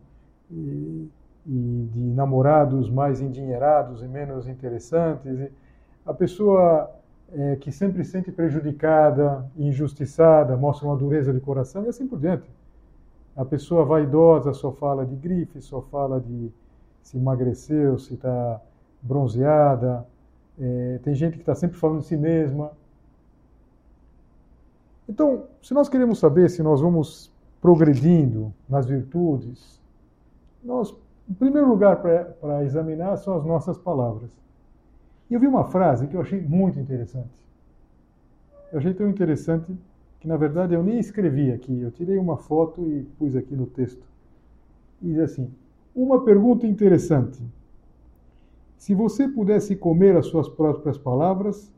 e, 0.51 1.10
e 1.46 1.89
de 1.91 2.00
namorados 2.13 2.88
mais 2.88 3.19
endinheirados 3.19 4.03
e 4.03 4.07
menos 4.07 4.48
interessantes. 4.48 5.50
A 6.05 6.13
pessoa 6.13 6.91
é, 7.34 7.55
que 7.55 7.72
sempre 7.72 8.03
se 8.03 8.12
sente 8.12 8.31
prejudicada, 8.31 9.43
injustiçada, 9.58 10.56
mostra 10.56 10.88
uma 10.88 10.95
dureza 10.95 11.34
de 11.34 11.39
coração 11.39 11.84
e 11.84 11.89
assim 11.89 12.08
por 12.08 12.19
diante. 12.19 12.47
A 13.36 13.43
pessoa 13.43 13.84
vaidosa 13.84 14.54
só 14.54 14.71
fala 14.71 15.04
de 15.04 15.15
grife, 15.15 15.60
só 15.62 15.82
fala 15.82 16.21
de 16.21 16.52
se 17.02 17.17
emagreceu, 17.17 17.97
se 17.97 18.13
está 18.13 18.62
bronzeada. 19.02 20.06
É, 20.60 20.99
tem 21.02 21.15
gente 21.15 21.34
que 21.34 21.41
está 21.41 21.56
sempre 21.56 21.78
falando 21.78 22.02
de 22.02 22.06
si 22.06 22.17
mesma. 22.17 22.71
Então, 25.08 25.46
se 25.62 25.74
nós 25.74 25.88
queremos 25.88 26.20
saber 26.20 26.50
se 26.50 26.62
nós 26.62 26.82
vamos 26.82 27.32
progredindo 27.62 28.54
nas 28.70 28.86
virtudes, 28.86 29.82
nós 30.63 30.93
primeiro 31.36 31.67
lugar 31.67 32.02
para 32.02 32.63
examinar 32.63 33.17
são 33.17 33.36
as 33.36 33.46
nossas 33.46 33.78
palavras. 33.78 34.30
E 35.30 35.34
eu 35.34 35.39
vi 35.39 35.48
uma 35.48 35.65
frase 35.65 36.08
que 36.08 36.15
eu 36.15 36.22
achei 36.22 36.41
muito 36.41 36.80
interessante. 36.80 37.30
Eu 38.72 38.80
achei 38.80 38.93
tão 38.93 39.10
interessante 39.10 39.76
que, 40.20 40.28
na 40.28 40.38
verdade, 40.38 40.74
eu 40.74 40.84
nem 40.84 41.00
escrevi 41.00 41.52
aqui. 41.52 41.82
Eu 41.82 41.91
tirei 41.91 42.17
uma 42.17 42.38
foto 42.38 42.89
e 42.89 43.04
pus 43.17 43.36
aqui 43.36 43.56
no 43.56 43.65
texto. 43.65 44.06
E 45.02 45.08
diz 45.08 45.20
assim: 45.20 45.52
Uma 45.93 46.24
pergunta 46.24 46.65
interessante. 46.65 47.41
Se 48.78 48.93
você 48.93 49.28
pudesse 49.28 49.76
comer 49.76 50.15
as 50.15 50.28
suas 50.28 50.48
próprias 50.48 50.98
palavras, 50.98 51.74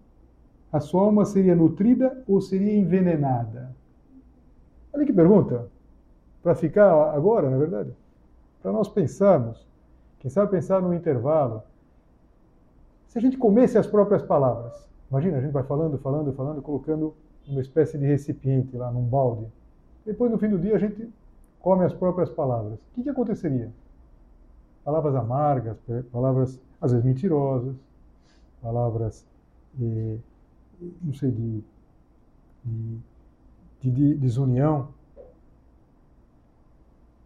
a 0.72 0.80
sua 0.80 1.02
alma 1.02 1.26
seria 1.26 1.56
nutrida 1.56 2.24
ou 2.28 2.42
seria 2.42 2.78
envenenada? 2.78 3.76
Olha 4.94 5.06
que 5.06 5.14
pergunta. 5.14 5.68
Para 6.42 6.56
ficar 6.56 6.92
agora, 7.14 7.50
na 7.50 7.58
verdade 7.58 7.94
para 8.62 8.72
nós 8.72 8.88
pensarmos, 8.88 9.66
quem 10.20 10.30
sabe 10.30 10.52
pensar 10.52 10.82
no 10.82 10.94
intervalo. 10.94 11.64
Se 13.08 13.18
a 13.18 13.22
gente 13.22 13.38
comesse 13.38 13.78
as 13.78 13.88
próprias 13.88 14.22
palavras, 14.22 14.88
imagina, 15.10 15.38
a 15.38 15.42
gente 15.42 15.52
vai 15.52 15.64
falando, 15.64 15.98
falando, 15.98 16.34
falando, 16.34 16.62
colocando 16.62 17.14
uma 17.48 17.62
espécie 17.62 17.98
de 17.98 18.06
recipiente 18.06 18.76
lá 18.78 18.92
num 18.92 19.04
balde. 19.04 19.48
Depois, 20.06 20.32
no 20.32 20.38
fim 20.38 20.50
do 20.50 20.60
dia, 20.60 20.76
a 20.76 20.80
gente 20.80 21.10
come 21.60 21.86
as 21.86 21.94
próprias 21.94 22.30
palavras. 22.30 22.80
O 22.80 22.96
que, 22.96 23.04
que 23.04 23.10
aconteceria? 23.10 23.72
Palavras 24.84 25.16
amargas, 25.16 25.78
palavras 26.12 26.60
às 26.82 26.92
vezes 26.92 27.06
mentirosas, 27.06 27.76
palavras, 28.62 29.26
eh, 29.82 30.18
não 31.02 31.14
sei, 31.14 31.32
de, 31.32 31.64
de, 32.64 33.00
de, 33.82 33.92
de 33.92 34.16
desunião. 34.16 34.90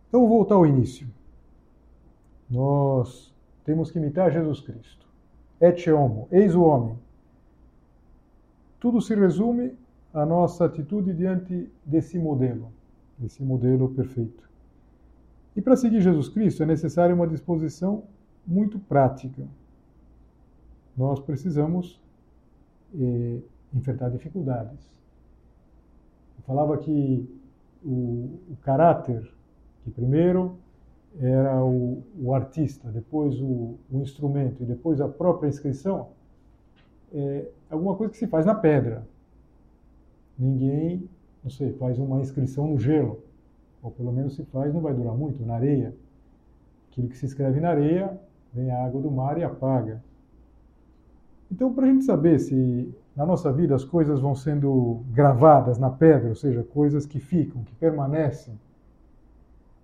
Então, 0.08 0.22
vou 0.22 0.30
voltar 0.30 0.56
ao 0.56 0.66
início. 0.66 1.08
Nós 2.50 3.34
temos 3.64 3.90
que 3.90 3.98
imitar 3.98 4.32
Jesus 4.32 4.62
Cristo. 4.62 5.08
Et 5.60 5.90
homo, 5.90 6.28
eis 6.32 6.56
o 6.56 6.62
homem. 6.62 6.98
Tudo 8.80 9.02
se 9.02 9.16
resume 9.16 9.74
à 10.14 10.26
nossa 10.26 10.66
atitude 10.66 11.14
diante 11.14 11.72
desse 11.86 12.20
modelo, 12.20 12.72
desse 13.18 13.42
modelo 13.42 13.90
perfeito. 13.90 14.44
E 15.56 15.62
para 15.62 15.78
seguir 15.78 16.02
Jesus 16.02 16.28
Cristo 16.28 16.64
é 16.64 16.66
necessária 16.66 17.16
uma 17.16 17.28
disposição 17.28 18.04
muito 18.46 18.78
prática. 18.78 19.48
Nós 20.98 21.20
precisamos 21.20 22.03
enfrentar 23.74 24.10
dificuldades. 24.10 24.80
Eu 26.38 26.44
falava 26.44 26.78
que 26.78 27.28
o, 27.84 28.40
o 28.52 28.58
caráter, 28.62 29.30
que 29.84 29.92
primeiro 29.92 30.58
era 31.20 31.64
o, 31.64 32.04
o 32.20 32.34
artista, 32.34 32.90
depois 32.90 33.40
o, 33.40 33.78
o, 33.92 34.02
instrumento 34.02 34.64
e 34.64 34.66
depois 34.66 35.00
a 35.00 35.08
própria 35.08 35.48
inscrição, 35.48 36.10
é 37.14 37.48
alguma 37.70 37.96
coisa 37.96 38.12
que 38.12 38.18
se 38.18 38.28
faz 38.28 38.46
na 38.46 38.56
pedra. 38.56 39.06
Ninguém, 40.38 41.08
não 41.44 41.52
sei, 41.52 41.74
faz 41.74 42.00
uma 42.00 42.20
inscrição 42.20 42.68
no 42.68 42.80
gelo, 42.80 43.22
ou 43.82 43.92
pelo 43.92 44.12
menos 44.12 44.36
se 44.36 44.44
faz, 44.46 44.74
não 44.74 44.82
vai 44.82 44.94
durar 44.94 45.14
muito, 45.14 45.46
na 45.46 45.56
areia. 45.56 45.94
Aquilo 46.90 47.10
que 47.10 47.18
se 47.18 47.26
escreve 47.26 47.60
na 47.60 47.70
areia, 47.70 48.20
vem 48.52 48.72
a 48.72 48.84
água 48.84 49.02
do 49.02 49.12
mar 49.12 49.38
e 49.38 49.44
apaga. 49.44 50.02
Então, 51.54 51.72
para 51.72 51.86
a 51.86 51.88
gente 51.88 52.04
saber 52.04 52.40
se 52.40 52.92
na 53.16 53.28
nossa 53.28 53.54
vida 53.54 53.76
as 53.76 53.86
coisas 53.86 54.20
vão 54.20 54.34
sendo 54.34 55.04
gravadas 55.12 55.78
na 55.78 55.88
pedra, 55.88 56.30
ou 56.30 56.36
seja, 56.36 56.64
coisas 56.64 57.06
que 57.06 57.20
ficam, 57.20 57.64
que 57.64 57.76
permanecem, 57.76 58.60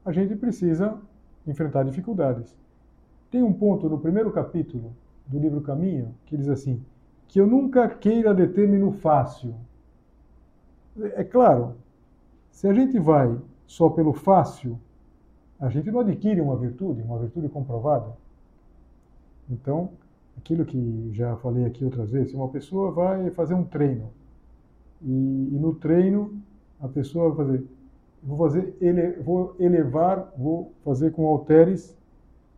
a 0.04 0.12
gente 0.12 0.36
precisa 0.36 0.98
enfrentar 1.46 1.84
dificuldades. 1.84 2.58
Tem 3.30 3.44
um 3.44 3.54
ponto 3.54 3.88
no 3.88 4.00
primeiro 4.00 4.32
capítulo 4.32 4.96
do 5.28 5.38
livro 5.38 5.62
Caminho 5.62 6.16
que 6.26 6.36
diz 6.36 6.50
assim: 6.50 6.84
que 7.28 7.40
eu 7.40 7.46
nunca 7.46 7.88
queira 7.88 8.34
deter-me 8.34 8.80
no 8.80 8.92
fácil. 8.92 9.54
É 11.00 11.24
claro, 11.24 11.76
se 12.50 12.68
a 12.68 12.74
gente 12.74 12.98
vai 12.98 13.38
só 13.68 13.92
pelo 13.92 14.12
fácil, 14.12 14.80
a 15.60 15.70
gente 15.70 15.92
não 15.92 16.00
adquire 16.00 16.42
uma 16.42 16.58
virtude, 16.58 17.04
uma 17.04 17.20
virtude 17.20 17.48
comprovada. 17.48 18.18
Então, 19.48 19.92
aquilo 20.40 20.66
que 20.66 21.10
já 21.14 21.36
falei 21.38 21.66
aqui 21.66 21.86
outras 21.86 22.10
vezes, 22.10 22.34
uma 22.34 22.50
pessoa 22.50 22.92
vai 22.92 23.30
fazer 23.32 23.54
um 23.54 23.64
treino 23.64 24.10
e, 25.02 25.50
e 25.52 25.60
no 25.60 25.76
treino 25.76 26.34
a 26.80 26.88
pessoa 26.88 27.30
vai 27.30 27.46
fazer 27.46 27.66
vou 28.22 28.38
fazer 28.38 28.76
ele, 28.82 29.14
vou 29.22 29.56
elevar, 29.60 30.32
vou 30.38 30.74
fazer 30.84 31.12
com 31.12 31.28
halteres 31.28 31.98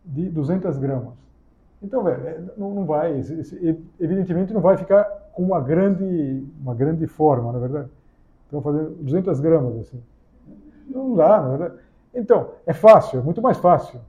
de 0.04 0.28
200 0.28 0.76
gramas. 0.78 1.14
Então, 1.82 2.02
velho, 2.02 2.26
é, 2.26 2.40
não, 2.56 2.74
não 2.74 2.84
vai, 2.84 3.20
evidentemente 4.00 4.52
não 4.52 4.60
vai 4.60 4.76
ficar 4.76 5.04
com 5.32 5.42
uma 5.42 5.60
grande, 5.60 6.44
uma 6.60 6.74
grande 6.74 7.06
forma, 7.06 7.52
na 7.52 7.58
é 7.58 7.60
verdade. 7.60 7.88
Então, 8.48 8.60
fazer 8.60 8.84
200 9.00 9.40
gramas 9.40 9.76
assim, 9.78 10.02
não 10.88 11.14
dá, 11.14 11.40
na 11.40 11.46
é 11.46 11.56
verdade. 11.56 11.82
Então, 12.14 12.50
é 12.66 12.72
fácil, 12.72 13.20
é 13.20 13.22
muito 13.22 13.40
mais 13.40 13.58
fácil. 13.58 14.00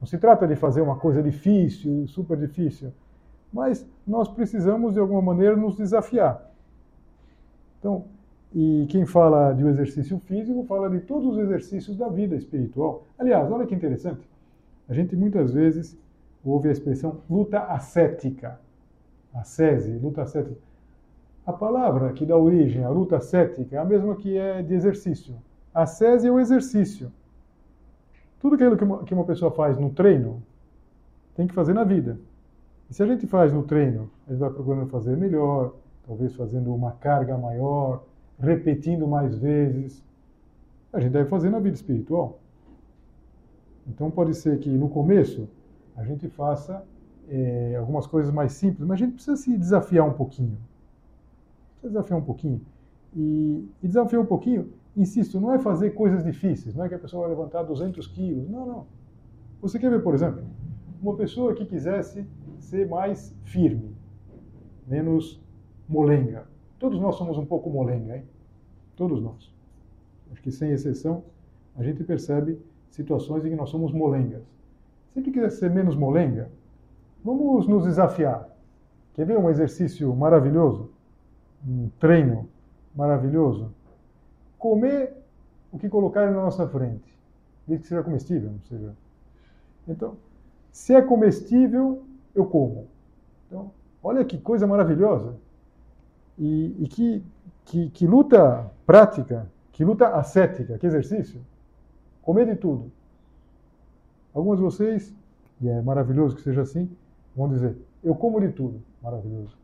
Não 0.00 0.06
se 0.06 0.18
trata 0.18 0.46
de 0.46 0.56
fazer 0.56 0.80
uma 0.80 0.96
coisa 0.96 1.22
difícil, 1.22 2.06
super 2.06 2.36
difícil, 2.36 2.92
Mas 3.52 3.86
nós 4.06 4.28
precisamos, 4.28 4.94
de 4.94 5.00
alguma 5.00 5.22
maneira, 5.22 5.56
nos 5.56 5.76
desafiar. 5.76 6.50
Então, 7.78 8.04
e 8.54 8.86
quem 8.88 9.06
fala 9.06 9.52
de 9.52 9.64
um 9.64 9.68
exercício 9.68 10.18
físico 10.20 10.64
fala 10.64 10.90
de 10.90 11.00
todos 11.00 11.32
os 11.32 11.38
exercícios 11.38 11.96
da 11.96 12.08
vida 12.08 12.34
espiritual. 12.34 13.04
Aliás, 13.18 13.50
olha 13.50 13.66
que 13.66 13.74
interessante. 13.74 14.28
A 14.88 14.94
gente 14.94 15.16
muitas 15.16 15.52
vezes 15.52 15.98
ouve 16.44 16.68
a 16.68 16.72
expressão 16.72 17.20
luta 17.28 17.60
ascética. 17.60 18.58
Ascese, 19.34 19.98
luta 19.98 20.22
ascética. 20.22 20.60
A 21.44 21.52
palavra 21.52 22.12
que 22.12 22.24
dá 22.24 22.36
origem 22.36 22.82
à 22.82 22.88
luta 22.88 23.16
ascética 23.16 23.76
é 23.76 23.78
a 23.78 23.84
mesma 23.84 24.16
que 24.16 24.36
é 24.36 24.62
de 24.62 24.74
exercício. 24.74 25.36
Ascese 25.74 26.26
é 26.26 26.30
o 26.30 26.40
exercício. 26.40 27.12
Tudo 28.46 28.54
aquilo 28.54 28.76
que 28.76 28.84
uma, 28.84 29.02
que 29.02 29.12
uma 29.12 29.24
pessoa 29.24 29.50
faz 29.50 29.76
no 29.76 29.90
treino 29.90 30.40
tem 31.34 31.48
que 31.48 31.52
fazer 31.52 31.72
na 31.72 31.82
vida. 31.82 32.16
E 32.88 32.94
se 32.94 33.02
a 33.02 33.06
gente 33.06 33.26
faz 33.26 33.52
no 33.52 33.64
treino, 33.64 34.08
a 34.24 34.30
gente 34.30 34.38
vai 34.38 34.50
procurando 34.50 34.86
fazer 34.86 35.16
melhor, 35.16 35.74
talvez 36.06 36.32
fazendo 36.36 36.72
uma 36.72 36.92
carga 36.92 37.36
maior, 37.36 38.04
repetindo 38.38 39.04
mais 39.08 39.36
vezes. 39.36 40.00
A 40.92 41.00
gente 41.00 41.10
deve 41.10 41.28
fazer 41.28 41.50
na 41.50 41.58
vida 41.58 41.74
espiritual. 41.74 42.38
Então 43.84 44.12
pode 44.12 44.32
ser 44.32 44.60
que 44.60 44.70
no 44.70 44.88
começo 44.88 45.48
a 45.96 46.04
gente 46.04 46.28
faça 46.28 46.84
é, 47.28 47.74
algumas 47.76 48.06
coisas 48.06 48.32
mais 48.32 48.52
simples, 48.52 48.86
mas 48.86 48.94
a 49.02 49.04
gente 49.04 49.14
precisa 49.14 49.36
se 49.36 49.58
desafiar 49.58 50.06
um 50.06 50.12
pouquinho. 50.12 50.56
Precisa 51.80 51.94
desafiar 51.94 52.20
um 52.20 52.24
pouquinho. 52.24 52.60
E, 53.12 53.68
e 53.82 53.88
desafiar 53.88 54.22
um 54.22 54.26
pouquinho, 54.26 54.68
insisto, 54.96 55.40
não 55.40 55.52
é 55.52 55.58
fazer 55.58 55.90
coisas 55.90 56.24
difíceis, 56.24 56.74
não 56.74 56.84
é 56.84 56.88
que 56.88 56.94
a 56.94 56.98
pessoa 56.98 57.26
vai 57.26 57.36
levantar 57.36 57.62
200 57.62 58.06
quilos. 58.08 58.48
Não, 58.48 58.66
não. 58.66 58.86
Você 59.60 59.78
quer 59.78 59.90
ver, 59.90 60.02
por 60.02 60.14
exemplo, 60.14 60.42
uma 61.02 61.14
pessoa 61.16 61.54
que 61.54 61.64
quisesse 61.64 62.26
ser 62.58 62.88
mais 62.88 63.34
firme, 63.44 63.94
menos 64.86 65.40
molenga. 65.88 66.46
Todos 66.78 67.00
nós 67.00 67.16
somos 67.16 67.38
um 67.38 67.44
pouco 67.44 67.70
molenga, 67.70 68.16
hein? 68.16 68.24
Todos 68.96 69.22
nós. 69.22 69.54
Acho 70.32 70.42
que 70.42 70.50
sem 70.50 70.72
exceção, 70.72 71.24
a 71.76 71.82
gente 71.82 72.02
percebe 72.02 72.58
situações 72.90 73.44
em 73.44 73.50
que 73.50 73.56
nós 73.56 73.68
somos 73.68 73.92
molengas. 73.92 74.42
Se 75.12 75.20
gente 75.20 75.30
quiser 75.30 75.50
ser 75.50 75.70
menos 75.70 75.96
molenga, 75.96 76.50
vamos 77.24 77.66
nos 77.66 77.84
desafiar. 77.84 78.48
Quer 79.14 79.24
ver 79.24 79.38
um 79.38 79.48
exercício 79.48 80.14
maravilhoso? 80.14 80.90
Um 81.66 81.88
treino 81.98 82.48
maravilhoso? 82.94 83.72
Comer 84.58 85.14
o 85.72 85.78
que 85.78 85.88
colocarem 85.88 86.34
na 86.34 86.42
nossa 86.42 86.66
frente. 86.68 87.16
Desde 87.66 87.82
que 87.82 87.88
seja 87.88 88.02
comestível, 88.02 88.50
não 88.50 88.60
seja. 88.60 88.94
Então, 89.88 90.16
se 90.70 90.94
é 90.94 91.02
comestível, 91.02 92.04
eu 92.34 92.46
como. 92.46 92.88
Então, 93.46 93.70
olha 94.02 94.24
que 94.24 94.38
coisa 94.38 94.66
maravilhosa. 94.66 95.36
E, 96.38 96.76
e 96.78 96.88
que, 96.88 97.24
que, 97.64 97.90
que 97.90 98.06
luta 98.06 98.70
prática, 98.84 99.50
que 99.72 99.84
luta 99.84 100.08
ascética, 100.08 100.78
que 100.78 100.86
exercício. 100.86 101.40
Comer 102.22 102.46
de 102.46 102.56
tudo. 102.56 102.90
Alguns 104.34 104.58
de 104.58 104.64
vocês, 104.64 105.14
e 105.60 105.68
é 105.68 105.80
maravilhoso 105.80 106.36
que 106.36 106.42
seja 106.42 106.62
assim, 106.62 106.90
vão 107.34 107.48
dizer: 107.48 107.76
Eu 108.02 108.14
como 108.14 108.40
de 108.40 108.50
tudo. 108.50 108.82
Maravilhoso. 109.02 109.56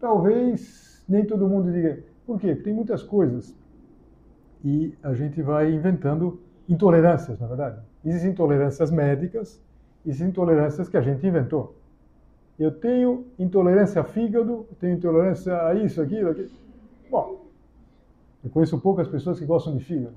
Talvez 0.00 1.04
nem 1.08 1.24
todo 1.24 1.48
mundo 1.48 1.70
diga. 1.70 2.02
Por 2.26 2.40
quê? 2.40 2.48
Porque 2.48 2.64
tem 2.64 2.74
muitas 2.74 3.02
coisas. 3.02 3.54
E 4.64 4.94
a 5.02 5.12
gente 5.12 5.42
vai 5.42 5.72
inventando 5.72 6.40
intolerâncias, 6.68 7.38
na 7.38 7.46
verdade. 7.46 7.80
Existem 8.04 8.30
intolerâncias 8.30 8.90
médicas, 8.90 9.60
existem 10.04 10.28
intolerâncias 10.28 10.88
que 10.88 10.96
a 10.96 11.00
gente 11.00 11.26
inventou. 11.26 11.76
Eu 12.58 12.70
tenho 12.70 13.26
intolerância 13.38 14.00
a 14.00 14.04
fígado, 14.04 14.66
tenho 14.78 14.96
intolerância 14.96 15.66
a 15.66 15.74
isso, 15.74 16.00
aquilo, 16.00 16.30
aquilo. 16.30 16.50
Bom, 17.10 17.46
eu 18.44 18.50
conheço 18.50 18.78
poucas 18.78 19.08
pessoas 19.08 19.38
que 19.38 19.44
gostam 19.44 19.76
de 19.76 19.84
fígado. 19.84 20.14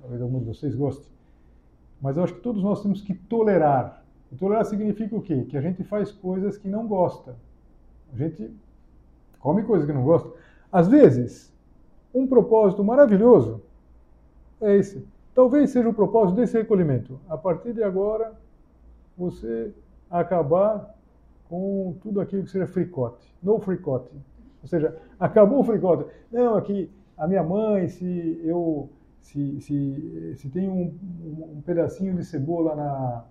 Talvez 0.00 0.20
algum 0.20 0.40
de 0.40 0.46
vocês 0.46 0.74
goste. 0.74 1.06
Mas 2.00 2.16
eu 2.16 2.24
acho 2.24 2.34
que 2.34 2.40
todos 2.40 2.62
nós 2.62 2.82
temos 2.82 3.00
que 3.00 3.14
tolerar. 3.14 4.04
E 4.30 4.36
tolerar 4.36 4.64
significa 4.64 5.14
o 5.14 5.22
quê? 5.22 5.44
Que 5.48 5.56
a 5.56 5.60
gente 5.60 5.84
faz 5.84 6.10
coisas 6.10 6.56
que 6.56 6.68
não 6.68 6.86
gosta. 6.86 7.36
A 8.12 8.16
gente 8.16 8.50
come 9.38 9.62
coisas 9.62 9.86
que 9.86 9.92
não 9.92 10.02
gosta. 10.02 10.30
Às 10.72 10.88
vezes, 10.88 11.52
um 12.14 12.26
propósito 12.26 12.82
maravilhoso 12.82 13.60
é 14.60 14.76
esse. 14.76 15.06
Talvez 15.34 15.70
seja 15.70 15.88
o 15.88 15.94
propósito 15.94 16.36
desse 16.36 16.56
recolhimento. 16.56 17.20
A 17.28 17.36
partir 17.36 17.74
de 17.74 17.82
agora, 17.82 18.32
você 19.16 19.72
acabar 20.10 20.94
com 21.48 21.94
tudo 22.00 22.20
aquilo 22.20 22.44
que 22.44 22.50
seja 22.50 22.66
fricote. 22.66 23.34
No 23.42 23.60
fricote. 23.60 24.10
Ou 24.62 24.68
seja, 24.68 24.96
acabou 25.20 25.60
o 25.60 25.64
fricote. 25.64 26.06
Não, 26.30 26.56
aqui 26.56 26.90
a 27.16 27.26
minha 27.26 27.42
mãe, 27.42 27.88
se 27.88 28.40
eu 28.42 28.88
se, 29.20 29.60
se, 29.60 30.34
se 30.36 30.48
tem 30.50 30.68
um, 30.68 30.94
um, 31.56 31.62
pedacinho 31.64 32.14
de 32.14 32.24
cebola 32.24 32.74
na, 32.74 33.24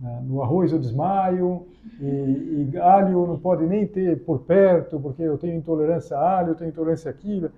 na, 0.00 0.20
no 0.20 0.42
arroz 0.42 0.72
eu 0.72 0.78
desmaio, 0.78 1.66
e, 2.00 2.70
e 2.72 2.78
alho 2.78 3.26
não 3.26 3.38
pode 3.38 3.66
nem 3.66 3.86
ter 3.86 4.22
por 4.24 4.40
perto, 4.40 5.00
porque 5.00 5.22
eu 5.22 5.38
tenho 5.38 5.56
intolerância 5.56 6.16
a 6.16 6.38
alho, 6.38 6.50
eu 6.50 6.54
tenho 6.54 6.70
intolerância 6.70 7.10
àquilo. 7.10 7.50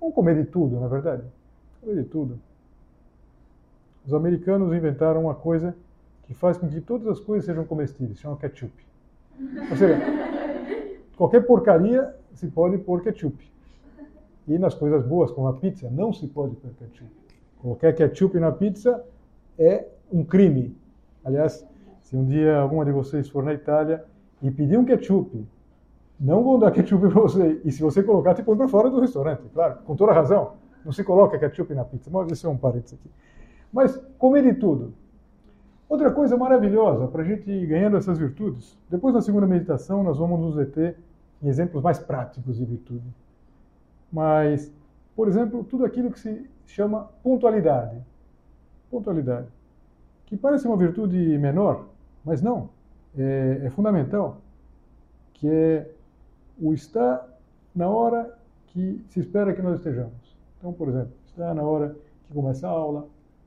Vamos 0.00 0.14
comer 0.14 0.36
de 0.36 0.44
tudo, 0.44 0.78
na 0.78 0.86
é 0.86 0.88
verdade? 0.88 1.22
Comer 1.80 2.02
de 2.02 2.08
tudo. 2.08 2.38
Os 4.06 4.14
americanos 4.14 4.72
inventaram 4.72 5.22
uma 5.22 5.34
coisa 5.34 5.74
que 6.26 6.34
faz 6.34 6.56
com 6.56 6.68
que 6.68 6.80
todas 6.80 7.06
as 7.08 7.20
coisas 7.20 7.46
sejam 7.46 7.64
comestíveis, 7.64 8.18
chama 8.18 8.36
ketchup. 8.36 8.72
Ou 9.70 9.76
seja, 9.76 9.98
qualquer 11.16 11.40
porcaria 11.46 12.14
se 12.34 12.46
pode 12.48 12.78
pôr 12.78 13.02
ketchup. 13.02 13.36
E 14.46 14.58
nas 14.58 14.74
coisas 14.74 15.04
boas, 15.06 15.30
como 15.30 15.48
a 15.48 15.54
pizza, 15.54 15.90
não 15.90 16.12
se 16.12 16.26
pode 16.26 16.54
pôr 16.56 16.70
ketchup. 16.78 17.10
Qualquer 17.60 17.94
ketchup 17.94 18.38
na 18.38 18.52
pizza 18.52 19.02
é 19.58 19.86
um 20.12 20.24
crime. 20.24 20.74
Aliás, 21.24 21.66
se 22.08 22.16
um 22.16 22.24
dia 22.24 22.56
alguma 22.56 22.86
de 22.86 22.90
vocês 22.90 23.28
for 23.28 23.44
na 23.44 23.52
Itália 23.52 24.02
e 24.40 24.50
pedir 24.50 24.78
um 24.78 24.84
ketchup, 24.86 25.46
não 26.18 26.42
vão 26.42 26.58
dar 26.58 26.70
ketchup 26.72 27.06
para 27.06 27.20
você. 27.20 27.60
E 27.62 27.70
se 27.70 27.82
você 27.82 28.02
colocar, 28.02 28.32
te 28.32 28.42
põe 28.42 28.56
para 28.56 28.66
fora 28.66 28.88
do 28.88 28.98
restaurante, 28.98 29.42
claro, 29.52 29.80
com 29.84 29.94
toda 29.94 30.14
razão. 30.14 30.54
Não 30.82 30.90
se 30.90 31.04
coloca 31.04 31.38
ketchup 31.38 31.74
na 31.74 31.84
pizza. 31.84 32.08
Mas 32.10 32.32
isso 32.32 32.46
é 32.46 32.50
um 32.50 32.56
parênteses 32.56 32.94
aqui. 32.98 33.10
Mas 33.70 33.94
comer 34.16 34.42
de 34.42 34.54
tudo. 34.54 34.94
Outra 35.86 36.10
coisa 36.10 36.34
maravilhosa 36.34 37.08
para 37.08 37.20
a 37.20 37.24
gente 37.26 37.50
ir 37.50 37.66
ganhando 37.66 37.98
essas 37.98 38.18
virtudes, 38.18 38.78
depois 38.88 39.14
na 39.14 39.20
segunda 39.20 39.46
meditação 39.46 40.02
nós 40.02 40.16
vamos 40.16 40.40
nos 40.40 40.56
deter 40.56 40.96
em 41.42 41.48
exemplos 41.48 41.82
mais 41.82 41.98
práticos 41.98 42.56
de 42.56 42.64
virtude. 42.64 43.04
Mas, 44.10 44.72
por 45.14 45.28
exemplo, 45.28 45.62
tudo 45.62 45.84
aquilo 45.84 46.10
que 46.10 46.20
se 46.20 46.48
chama 46.64 47.10
pontualidade. 47.22 48.02
Pontualidade. 48.90 49.48
Que 50.24 50.38
parece 50.38 50.66
uma 50.66 50.76
virtude 50.78 51.36
menor, 51.36 51.84
mas 52.24 52.42
não. 52.42 52.70
É, 53.16 53.62
é 53.64 53.70
fundamental. 53.70 54.40
Que 55.34 55.48
é 55.48 55.90
o 56.60 56.72
estar 56.72 57.26
na 57.74 57.88
hora 57.88 58.36
que 58.66 59.04
se 59.08 59.20
espera 59.20 59.54
que 59.54 59.62
nós 59.62 59.78
estejamos. 59.78 60.36
Então, 60.58 60.72
por 60.72 60.88
exemplo, 60.88 61.12
estar 61.26 61.54
na 61.54 61.62
hora 61.62 61.96
que 62.26 62.34
começa 62.34 62.66
a 62.66 62.70
aula. 62.70 63.06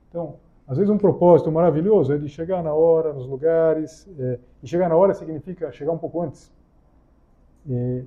Então, 0.10 0.36
às 0.68 0.78
vezes 0.78 0.90
um 0.90 0.98
propósito 0.98 1.52
maravilhoso 1.52 2.14
é 2.14 2.18
de 2.18 2.30
chegar 2.30 2.64
na 2.64 2.74
hora, 2.74 3.14
nos 3.14 3.28
lugares. 3.28 4.08
É, 4.18 4.40
e 4.64 4.68
chegar 4.68 4.90
na 4.90 4.96
hora 4.96 5.14
significa 5.14 5.72
chegar 5.72 5.92
um 5.92 5.98
pouco 5.98 6.22
antes. 6.22 6.52
É, 7.70 8.04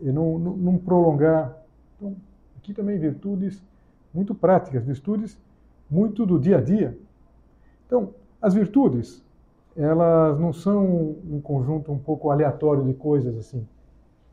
e 0.00 0.12
não, 0.12 0.38
não, 0.38 0.56
não 0.56 0.78
prolongar 0.78 1.58
então, 1.98 2.16
aqui 2.56 2.72
também 2.72 2.98
virtudes 2.98 3.62
muito 4.14 4.34
práticas, 4.34 4.84
virtudes 4.84 5.38
muito 5.90 6.24
do 6.24 6.38
dia 6.38 6.58
a 6.58 6.60
dia. 6.60 6.96
Então, 7.86 8.14
as 8.40 8.54
virtudes, 8.54 9.22
elas 9.78 10.40
não 10.40 10.52
são 10.52 11.16
um 11.30 11.40
conjunto 11.40 11.92
um 11.92 11.98
pouco 11.98 12.32
aleatório 12.32 12.84
de 12.84 12.94
coisas 12.94 13.36
assim. 13.36 13.64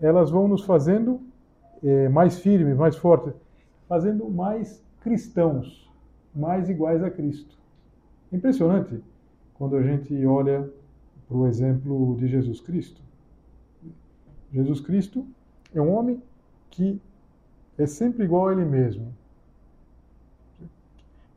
Elas 0.02 0.32
vão 0.32 0.48
nos 0.48 0.64
fazendo 0.64 1.22
é, 1.84 2.10
mais 2.10 2.40
firmes, 2.40 2.76
mais 2.76 2.96
fortes, 2.96 3.32
fazendo 3.88 4.28
mais 4.28 4.84
cristãos, 5.02 5.88
mais 6.36 6.68
iguais 6.68 7.04
a 7.04 7.12
Cristo. 7.12 7.56
Impressionante 8.34 9.00
quando 9.54 9.76
a 9.76 9.84
gente 9.84 10.26
olha 10.26 10.68
para 11.28 11.38
o 11.38 11.46
exemplo 11.46 12.18
de 12.18 12.28
Jesus 12.28 12.60
Cristo. 12.60 13.00
Jesus 14.52 14.80
Cristo 14.80 15.28
é 15.76 15.80
um 15.80 15.94
homem 15.94 16.22
que 16.72 17.00
é 17.78 17.86
sempre 17.86 18.24
igual 18.24 18.48
a 18.48 18.54
ele 18.54 18.66
mesmo. 18.66 19.14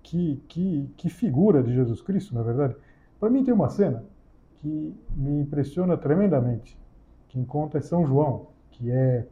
Que, 0.02 0.40
que, 0.48 0.88
que 0.96 1.10
figura 1.10 1.62
de 1.62 1.74
Jesus 1.74 2.00
Cristo, 2.00 2.34
na 2.34 2.42
verdade. 2.42 2.74
Para 3.18 3.30
mim 3.30 3.44
tem 3.44 3.52
uma 3.52 3.68
cena 3.68 4.04
que 4.56 4.94
me 5.14 5.40
impressiona 5.40 5.96
tremendamente. 5.96 6.78
Quem 7.28 7.44
conta 7.44 7.78
é 7.78 7.80
São 7.80 8.06
João, 8.06 8.46
que 8.70 8.90
é, 8.90 9.26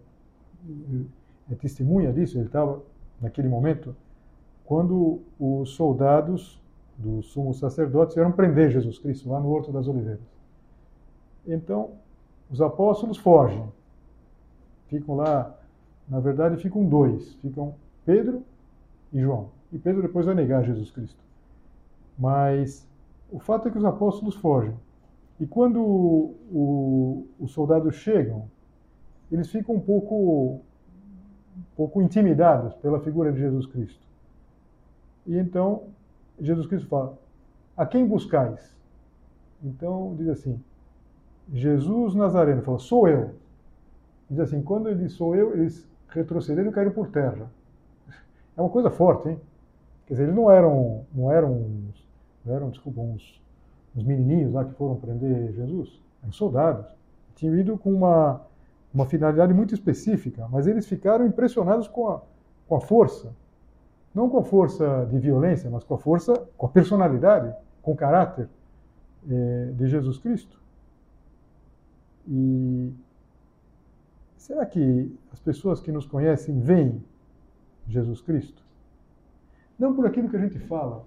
é 1.50 1.54
testemunha 1.54 2.12
disso. 2.12 2.38
Ele 2.38 2.46
estava, 2.46 2.82
naquele 3.20 3.48
momento, 3.48 3.94
quando 4.64 5.20
os 5.38 5.70
soldados 5.70 6.60
dos 6.96 7.26
sumos 7.26 7.58
sacerdotes 7.58 8.14
vieram 8.14 8.32
prender 8.32 8.70
Jesus 8.70 8.98
Cristo 8.98 9.30
lá 9.30 9.38
no 9.38 9.50
Horto 9.50 9.70
das 9.70 9.86
Oliveiras. 9.86 10.26
Então, 11.46 11.92
os 12.50 12.60
apóstolos 12.60 13.18
fogem. 13.18 13.64
Ficam 14.88 15.16
lá, 15.16 15.54
na 16.08 16.20
verdade, 16.20 16.56
ficam 16.56 16.84
dois. 16.84 17.34
Ficam 17.34 17.74
Pedro 18.04 18.42
e 19.12 19.20
João. 19.20 19.50
E 19.72 19.78
Pedro 19.78 20.02
depois 20.02 20.26
vai 20.26 20.34
negar 20.34 20.64
Jesus 20.64 20.90
Cristo. 20.90 21.22
Mas 22.18 22.88
o 23.30 23.38
fato 23.38 23.68
é 23.68 23.70
que 23.70 23.78
os 23.78 23.84
apóstolos 23.84 24.34
fogem. 24.36 24.74
E 25.38 25.46
quando 25.46 25.80
o, 25.82 27.26
os 27.38 27.52
soldados 27.52 27.96
chegam, 27.96 28.48
eles 29.30 29.50
ficam 29.50 29.74
um 29.74 29.80
pouco, 29.80 30.60
um 31.56 31.62
pouco 31.76 32.00
intimidados 32.00 32.74
pela 32.76 33.00
figura 33.00 33.32
de 33.32 33.40
Jesus 33.40 33.66
Cristo. 33.66 34.06
E 35.26 35.36
então 35.36 35.84
Jesus 36.40 36.66
Cristo 36.66 36.88
fala: 36.88 37.18
A 37.76 37.84
quem 37.84 38.06
buscais? 38.06 38.74
Então 39.62 40.14
diz 40.16 40.28
assim: 40.28 40.62
Jesus 41.52 42.14
Nazareno 42.14 42.62
fala: 42.62 42.78
Sou 42.78 43.08
eu. 43.08 43.34
Diz 44.30 44.40
assim: 44.40 44.62
Quando 44.62 44.88
ele 44.88 45.02
diz 45.02 45.12
sou 45.12 45.34
eu, 45.34 45.52
eles 45.52 45.88
retrocederam 46.08 46.70
e 46.70 46.74
caíram 46.74 46.92
por 46.92 47.08
terra. 47.08 47.50
É 48.56 48.60
uma 48.60 48.70
coisa 48.70 48.90
forte, 48.90 49.28
hein? 49.28 49.40
Quer 50.06 50.14
dizer, 50.14 50.24
eles 50.24 50.34
não 50.34 50.50
eram, 50.50 51.04
não 51.12 51.32
eram, 51.32 51.85
eram, 52.46 52.70
desculpa, 52.70 53.00
uns, 53.00 53.40
uns 53.94 54.04
menininhos 54.04 54.52
lá 54.52 54.64
que 54.64 54.72
foram 54.74 54.96
prender 54.96 55.52
Jesus. 55.52 56.00
Eram 56.22 56.32
soldados. 56.32 56.86
Tinham 57.34 57.56
ido 57.56 57.78
com 57.78 57.92
uma, 57.92 58.42
uma 58.92 59.06
finalidade 59.06 59.52
muito 59.52 59.74
específica, 59.74 60.48
mas 60.50 60.66
eles 60.66 60.86
ficaram 60.86 61.26
impressionados 61.26 61.88
com 61.88 62.08
a, 62.08 62.22
com 62.68 62.76
a 62.76 62.80
força. 62.80 63.34
Não 64.14 64.30
com 64.30 64.38
a 64.38 64.42
força 64.42 65.06
de 65.10 65.18
violência, 65.18 65.68
mas 65.70 65.84
com 65.84 65.94
a 65.94 65.98
força, 65.98 66.34
com 66.56 66.66
a 66.66 66.68
personalidade, 66.68 67.54
com 67.82 67.92
o 67.92 67.96
caráter 67.96 68.48
eh, 69.28 69.72
de 69.74 69.88
Jesus 69.88 70.18
Cristo. 70.18 70.58
E 72.26 72.92
será 74.36 74.64
que 74.64 75.14
as 75.32 75.38
pessoas 75.38 75.80
que 75.80 75.92
nos 75.92 76.06
conhecem 76.06 76.58
veem 76.60 77.04
Jesus 77.86 78.20
Cristo? 78.20 78.64
Não 79.78 79.94
por 79.94 80.06
aquilo 80.06 80.28
que 80.28 80.36
a 80.36 80.40
gente 80.40 80.58
fala, 80.60 81.04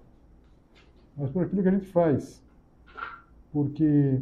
mas 1.16 1.30
por 1.30 1.44
aquilo 1.44 1.62
que 1.62 1.68
a 1.68 1.72
gente 1.72 1.86
faz. 1.86 2.42
Porque 3.52 4.20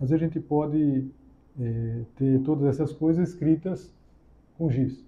às 0.00 0.10
vezes 0.10 0.22
a 0.22 0.26
gente 0.26 0.40
pode 0.40 1.08
é, 1.60 2.02
ter 2.16 2.40
todas 2.42 2.66
essas 2.66 2.92
coisas 2.92 3.30
escritas 3.30 3.94
com 4.58 4.70
giz. 4.70 5.04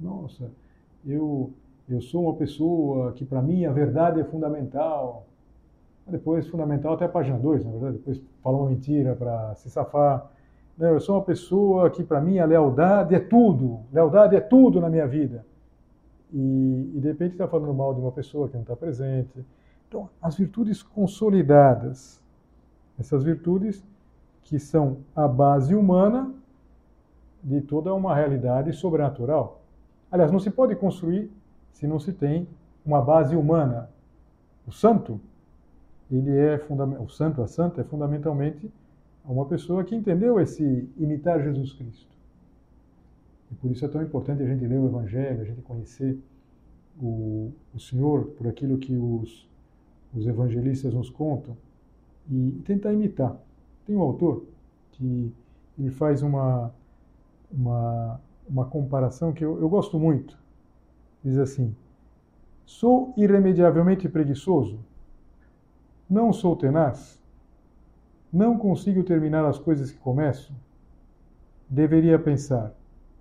Nossa, 0.00 0.50
eu, 1.06 1.50
eu 1.88 2.00
sou 2.00 2.24
uma 2.24 2.34
pessoa 2.34 3.12
que 3.12 3.24
para 3.24 3.40
mim 3.40 3.64
a 3.64 3.72
verdade 3.72 4.20
é 4.20 4.24
fundamental. 4.24 5.26
Depois, 6.06 6.48
fundamental 6.48 6.94
até 6.94 7.04
a 7.04 7.08
página 7.08 7.38
2, 7.38 7.64
na 7.64 7.70
verdade, 7.70 7.98
depois 7.98 8.20
fala 8.42 8.56
uma 8.58 8.68
mentira 8.68 9.14
para 9.14 9.54
se 9.54 9.70
safar. 9.70 10.28
Não, 10.76 10.88
eu 10.88 11.00
sou 11.00 11.16
uma 11.16 11.24
pessoa 11.24 11.88
que 11.90 12.02
para 12.02 12.20
mim 12.20 12.38
a 12.38 12.44
lealdade 12.44 13.14
é 13.14 13.20
tudo, 13.20 13.80
lealdade 13.92 14.34
é 14.34 14.40
tudo 14.40 14.80
na 14.80 14.90
minha 14.90 15.06
vida 15.06 15.44
e, 16.32 16.92
e 16.94 17.00
de 17.00 17.08
repente 17.08 17.32
está 17.32 17.46
falando 17.48 17.74
mal 17.74 17.94
de 17.94 18.00
uma 18.00 18.12
pessoa 18.12 18.48
que 18.48 18.54
não 18.54 18.62
está 18.62 18.76
presente. 18.76 19.44
Então, 19.90 20.08
as 20.22 20.36
virtudes 20.36 20.84
consolidadas, 20.84 22.22
essas 22.96 23.24
virtudes 23.24 23.84
que 24.44 24.56
são 24.56 24.98
a 25.16 25.26
base 25.26 25.74
humana 25.74 26.32
de 27.42 27.60
toda 27.60 27.92
uma 27.92 28.14
realidade 28.14 28.72
sobrenatural. 28.72 29.62
Aliás, 30.08 30.30
não 30.30 30.38
se 30.38 30.48
pode 30.48 30.76
construir 30.76 31.28
se 31.72 31.88
não 31.88 31.98
se 31.98 32.12
tem 32.12 32.46
uma 32.86 33.02
base 33.02 33.34
humana. 33.34 33.90
O 34.64 34.70
santo, 34.70 35.20
ele 36.08 36.36
é 36.38 36.64
o 37.00 37.08
santo, 37.08 37.42
a 37.42 37.48
santa 37.48 37.80
é 37.80 37.84
fundamentalmente 37.84 38.72
uma 39.24 39.44
pessoa 39.46 39.82
que 39.82 39.96
entendeu 39.96 40.38
esse 40.38 40.88
imitar 40.96 41.42
Jesus 41.42 41.72
Cristo. 41.72 42.16
E 43.50 43.56
por 43.56 43.72
isso 43.72 43.84
é 43.84 43.88
tão 43.88 44.00
importante 44.00 44.40
a 44.40 44.46
gente 44.46 44.64
ler 44.64 44.78
o 44.78 44.86
Evangelho, 44.86 45.40
a 45.40 45.44
gente 45.44 45.62
conhecer 45.62 46.16
o, 47.02 47.50
o 47.74 47.80
Senhor 47.80 48.26
por 48.36 48.46
aquilo 48.46 48.78
que 48.78 48.94
os, 48.94 49.49
os 50.14 50.26
evangelistas 50.26 50.92
nos 50.94 51.10
contam 51.10 51.56
e 52.30 52.62
tentar 52.64 52.92
imitar. 52.92 53.36
Tem 53.86 53.96
um 53.96 54.02
autor 54.02 54.44
que 54.92 55.32
ele 55.78 55.90
faz 55.90 56.22
uma, 56.22 56.72
uma, 57.50 58.20
uma 58.48 58.64
comparação 58.64 59.32
que 59.32 59.44
eu, 59.44 59.60
eu 59.60 59.68
gosto 59.68 59.98
muito. 59.98 60.38
Diz 61.24 61.38
assim: 61.38 61.74
Sou 62.64 63.12
irremediavelmente 63.16 64.08
preguiçoso? 64.08 64.78
Não 66.08 66.32
sou 66.32 66.56
tenaz? 66.56 67.20
Não 68.32 68.56
consigo 68.56 69.02
terminar 69.02 69.44
as 69.44 69.58
coisas 69.58 69.90
que 69.90 69.98
começo? 69.98 70.54
Deveria 71.68 72.18
pensar: 72.18 72.72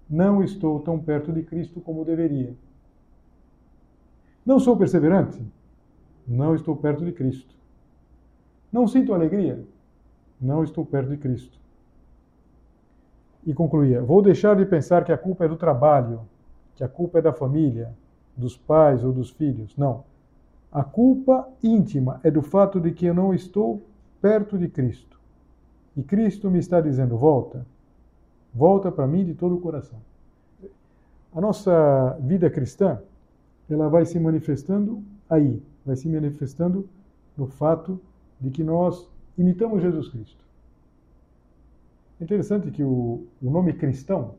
não 0.09 0.43
estou 0.43 0.79
tão 0.79 0.99
perto 0.99 1.31
de 1.31 1.43
Cristo 1.43 1.79
como 1.81 2.03
deveria. 2.03 2.55
Não 4.45 4.59
sou 4.59 4.75
perseverante? 4.75 5.39
Não 6.29 6.53
estou 6.53 6.75
perto 6.75 7.03
de 7.03 7.11
Cristo. 7.11 7.55
Não 8.71 8.87
sinto 8.87 9.15
alegria? 9.15 9.65
Não 10.39 10.63
estou 10.63 10.85
perto 10.85 11.09
de 11.09 11.17
Cristo. 11.17 11.59
E 13.43 13.51
concluía: 13.51 14.03
Vou 14.03 14.21
deixar 14.21 14.55
de 14.55 14.63
pensar 14.63 15.03
que 15.03 15.11
a 15.11 15.17
culpa 15.17 15.45
é 15.45 15.47
do 15.47 15.57
trabalho, 15.57 16.21
que 16.75 16.83
a 16.83 16.87
culpa 16.87 17.17
é 17.17 17.21
da 17.21 17.33
família, 17.33 17.91
dos 18.37 18.55
pais 18.55 19.03
ou 19.03 19.11
dos 19.11 19.31
filhos. 19.31 19.75
Não. 19.75 20.03
A 20.71 20.83
culpa 20.83 21.49
íntima 21.63 22.19
é 22.23 22.29
do 22.29 22.43
fato 22.43 22.79
de 22.79 22.91
que 22.91 23.07
eu 23.07 23.13
não 23.13 23.33
estou 23.33 23.81
perto 24.21 24.55
de 24.55 24.69
Cristo. 24.69 25.19
E 25.97 26.03
Cristo 26.03 26.51
me 26.51 26.59
está 26.59 26.79
dizendo: 26.79 27.17
volta, 27.17 27.65
volta 28.53 28.91
para 28.91 29.07
mim 29.07 29.25
de 29.25 29.33
todo 29.33 29.55
o 29.55 29.59
coração. 29.59 29.97
A 31.33 31.41
nossa 31.41 32.17
vida 32.21 32.51
cristã 32.51 33.01
ela 33.67 33.89
vai 33.89 34.05
se 34.05 34.19
manifestando 34.19 35.03
aí, 35.29 35.61
vai 35.89 35.95
se 35.95 36.07
manifestando 36.07 36.87
no 37.35 37.47
fato 37.47 37.99
de 38.39 38.51
que 38.51 38.63
nós 38.63 39.09
imitamos 39.35 39.81
Jesus 39.81 40.07
Cristo. 40.09 40.45
É 42.21 42.23
interessante 42.23 42.69
que 42.69 42.83
o, 42.83 43.25
o 43.41 43.49
nome 43.49 43.73
cristão, 43.73 44.35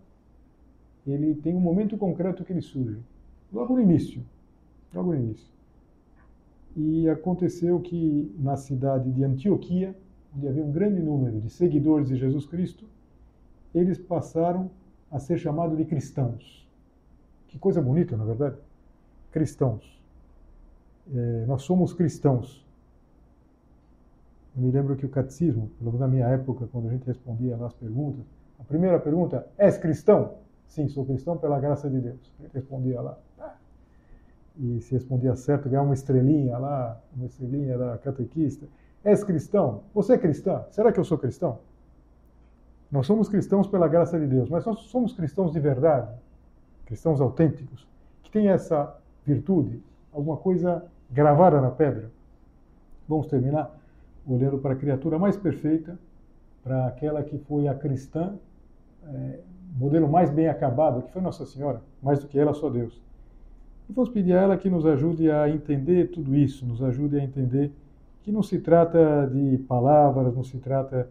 ele 1.04 1.34
tem 1.34 1.56
um 1.56 1.60
momento 1.60 1.98
concreto 1.98 2.44
que 2.44 2.52
ele 2.52 2.60
surge, 2.60 3.00
logo 3.52 3.74
no 3.74 3.80
início, 3.80 4.22
logo 4.94 5.12
no 5.12 5.18
início. 5.18 5.50
E 6.76 7.08
aconteceu 7.08 7.80
que 7.80 8.32
na 8.38 8.56
cidade 8.56 9.10
de 9.10 9.24
Antioquia, 9.24 9.96
onde 10.36 10.46
havia 10.46 10.62
um 10.62 10.70
grande 10.70 11.02
número 11.02 11.40
de 11.40 11.50
seguidores 11.50 12.06
de 12.06 12.16
Jesus 12.16 12.46
Cristo, 12.46 12.84
eles 13.74 13.98
passaram 13.98 14.70
a 15.10 15.18
ser 15.18 15.36
chamados 15.36 15.76
de 15.76 15.84
cristãos. 15.84 16.68
Que 17.48 17.58
coisa 17.58 17.82
bonita, 17.82 18.16
na 18.16 18.22
é 18.22 18.26
verdade 18.28 18.56
cristãos. 19.32 19.99
É, 21.14 21.44
nós 21.46 21.62
somos 21.62 21.92
cristãos. 21.92 22.64
Eu 24.57 24.62
me 24.62 24.70
lembro 24.70 24.96
que 24.96 25.07
o 25.07 25.09
catecismo, 25.09 25.70
pelo 25.79 25.92
menos 25.92 26.01
na 26.01 26.09
minha 26.09 26.27
época, 26.27 26.68
quando 26.70 26.88
a 26.88 26.90
gente 26.90 27.07
respondia 27.07 27.57
lá 27.57 27.66
as 27.66 27.75
perguntas, 27.75 28.25
a 28.59 28.64
primeira 28.64 28.99
pergunta, 28.99 29.46
és 29.57 29.79
cristão? 29.79 30.35
Sim, 30.66 30.88
sou 30.88 31.05
cristão 31.05 31.37
pela 31.37 31.59
graça 31.59 31.88
de 31.88 32.01
Deus. 32.01 32.33
Gente 32.40 32.53
respondia 32.53 33.01
lá. 33.01 33.18
E 34.57 34.81
se 34.81 34.92
respondia 34.92 35.35
certo, 35.35 35.68
ganhava 35.68 35.88
uma 35.88 35.94
estrelinha 35.94 36.59
lá, 36.59 37.01
uma 37.16 37.27
estrelinha 37.27 37.79
da 37.79 37.99
catequista. 37.99 38.66
És 39.03 39.25
cristão? 39.25 39.83
Você 39.94 40.14
é 40.14 40.18
cristã? 40.18 40.64
Será 40.70 40.92
que 40.92 41.01
eu 41.01 41.05
sou 41.05 41.16
cristão? 41.16 41.59
Nós 42.90 43.07
somos 43.07 43.29
cristãos 43.29 43.66
pela 43.66 43.88
graça 43.88 44.18
de 44.18 44.27
Deus, 44.27 44.51
mas 44.51 44.64
nós 44.66 44.81
somos 44.81 45.12
cristãos 45.12 45.53
de 45.53 45.61
verdade, 45.61 46.12
cristãos 46.85 47.20
autênticos, 47.20 47.88
que 48.23 48.31
têm 48.31 48.49
essa 48.49 48.96
virtude, 49.25 49.83
alguma 50.12 50.37
coisa 50.37 50.85
gravada 51.11 51.61
na 51.61 51.70
pedra. 51.70 52.11
Vamos 53.09 53.27
terminar 53.27 53.77
olhando 54.27 54.59
para 54.59 54.75
a 54.75 54.77
criatura 54.77 55.18
mais 55.18 55.37
perfeita, 55.37 55.99
para 56.62 56.87
aquela 56.87 57.23
que 57.23 57.38
foi 57.38 57.66
a 57.66 57.75
cristã, 57.75 58.35
é, 59.09 59.40
modelo 59.77 60.09
mais 60.09 60.31
bem 60.31 60.49
acabado, 60.49 61.03
que 61.03 61.12
foi 61.12 61.23
Nossa 61.23 61.46
Senhora, 61.46 61.83
mais 62.03 62.20
do 62.20 62.29
que 62.29 62.38
ela, 62.38 62.53
só 62.53 62.68
Deus. 62.68 63.01
E 63.88 63.92
vamos 63.92 64.11
pedir 64.11 64.35
a 64.35 64.42
ela 64.42 64.57
que 64.57 64.70
nos 64.70 64.87
ajude 64.87 65.31
a 65.31 65.49
entender 65.49 66.11
tudo 66.11 66.37
isso, 66.37 66.64
nos 66.66 66.83
ajude 66.83 67.18
a 67.18 67.25
entender 67.25 67.73
que 68.23 68.31
não 68.31 68.42
se 68.42 68.59
trata 68.59 69.27
de 69.33 69.59
palavras, 69.66 70.35
não 70.35 70.44
se 70.44 70.59
trata 70.59 71.09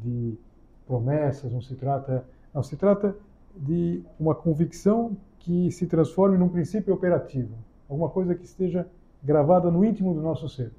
de 0.00 0.38
promessas, 0.86 1.52
não 1.52 1.60
se 1.60 1.74
trata, 1.74 2.24
não 2.54 2.62
se 2.62 2.76
trata 2.76 3.14
de 3.56 4.02
uma 4.18 4.34
convicção 4.34 5.16
que 5.38 5.70
se 5.72 5.86
transforme 5.86 6.38
num 6.38 6.48
princípio 6.48 6.94
operativo, 6.94 7.54
alguma 7.88 8.08
coisa 8.08 8.34
que 8.34 8.44
esteja 8.44 8.86
gravada 9.22 9.70
no 9.70 9.84
íntimo 9.84 10.14
do 10.14 10.20
nosso 10.20 10.48
ser, 10.48 10.72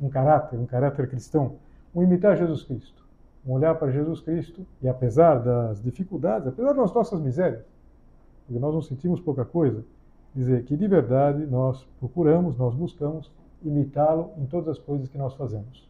um 0.00 0.08
caráter, 0.08 0.58
um 0.58 0.66
caráter 0.66 1.08
cristão, 1.08 1.56
um 1.94 2.02
imitar 2.02 2.36
Jesus 2.36 2.62
Cristo, 2.62 3.04
um 3.46 3.52
olhar 3.52 3.74
para 3.74 3.90
Jesus 3.90 4.20
Cristo 4.20 4.66
e 4.80 4.88
apesar 4.88 5.36
das 5.36 5.82
dificuldades, 5.82 6.48
apesar 6.48 6.72
das 6.72 6.92
nossas 6.92 7.20
misérias, 7.20 7.64
porque 8.46 8.58
nós 8.58 8.72
não 8.72 8.82
sentimos 8.82 9.20
pouca 9.20 9.44
coisa, 9.44 9.84
dizer 10.34 10.64
que 10.64 10.76
de 10.76 10.86
verdade 10.86 11.44
nós 11.46 11.86
procuramos, 11.98 12.56
nós 12.56 12.74
buscamos 12.74 13.30
imitá-lo 13.62 14.30
em 14.38 14.46
todas 14.46 14.68
as 14.68 14.78
coisas 14.78 15.08
que 15.08 15.18
nós 15.18 15.34
fazemos. 15.34 15.89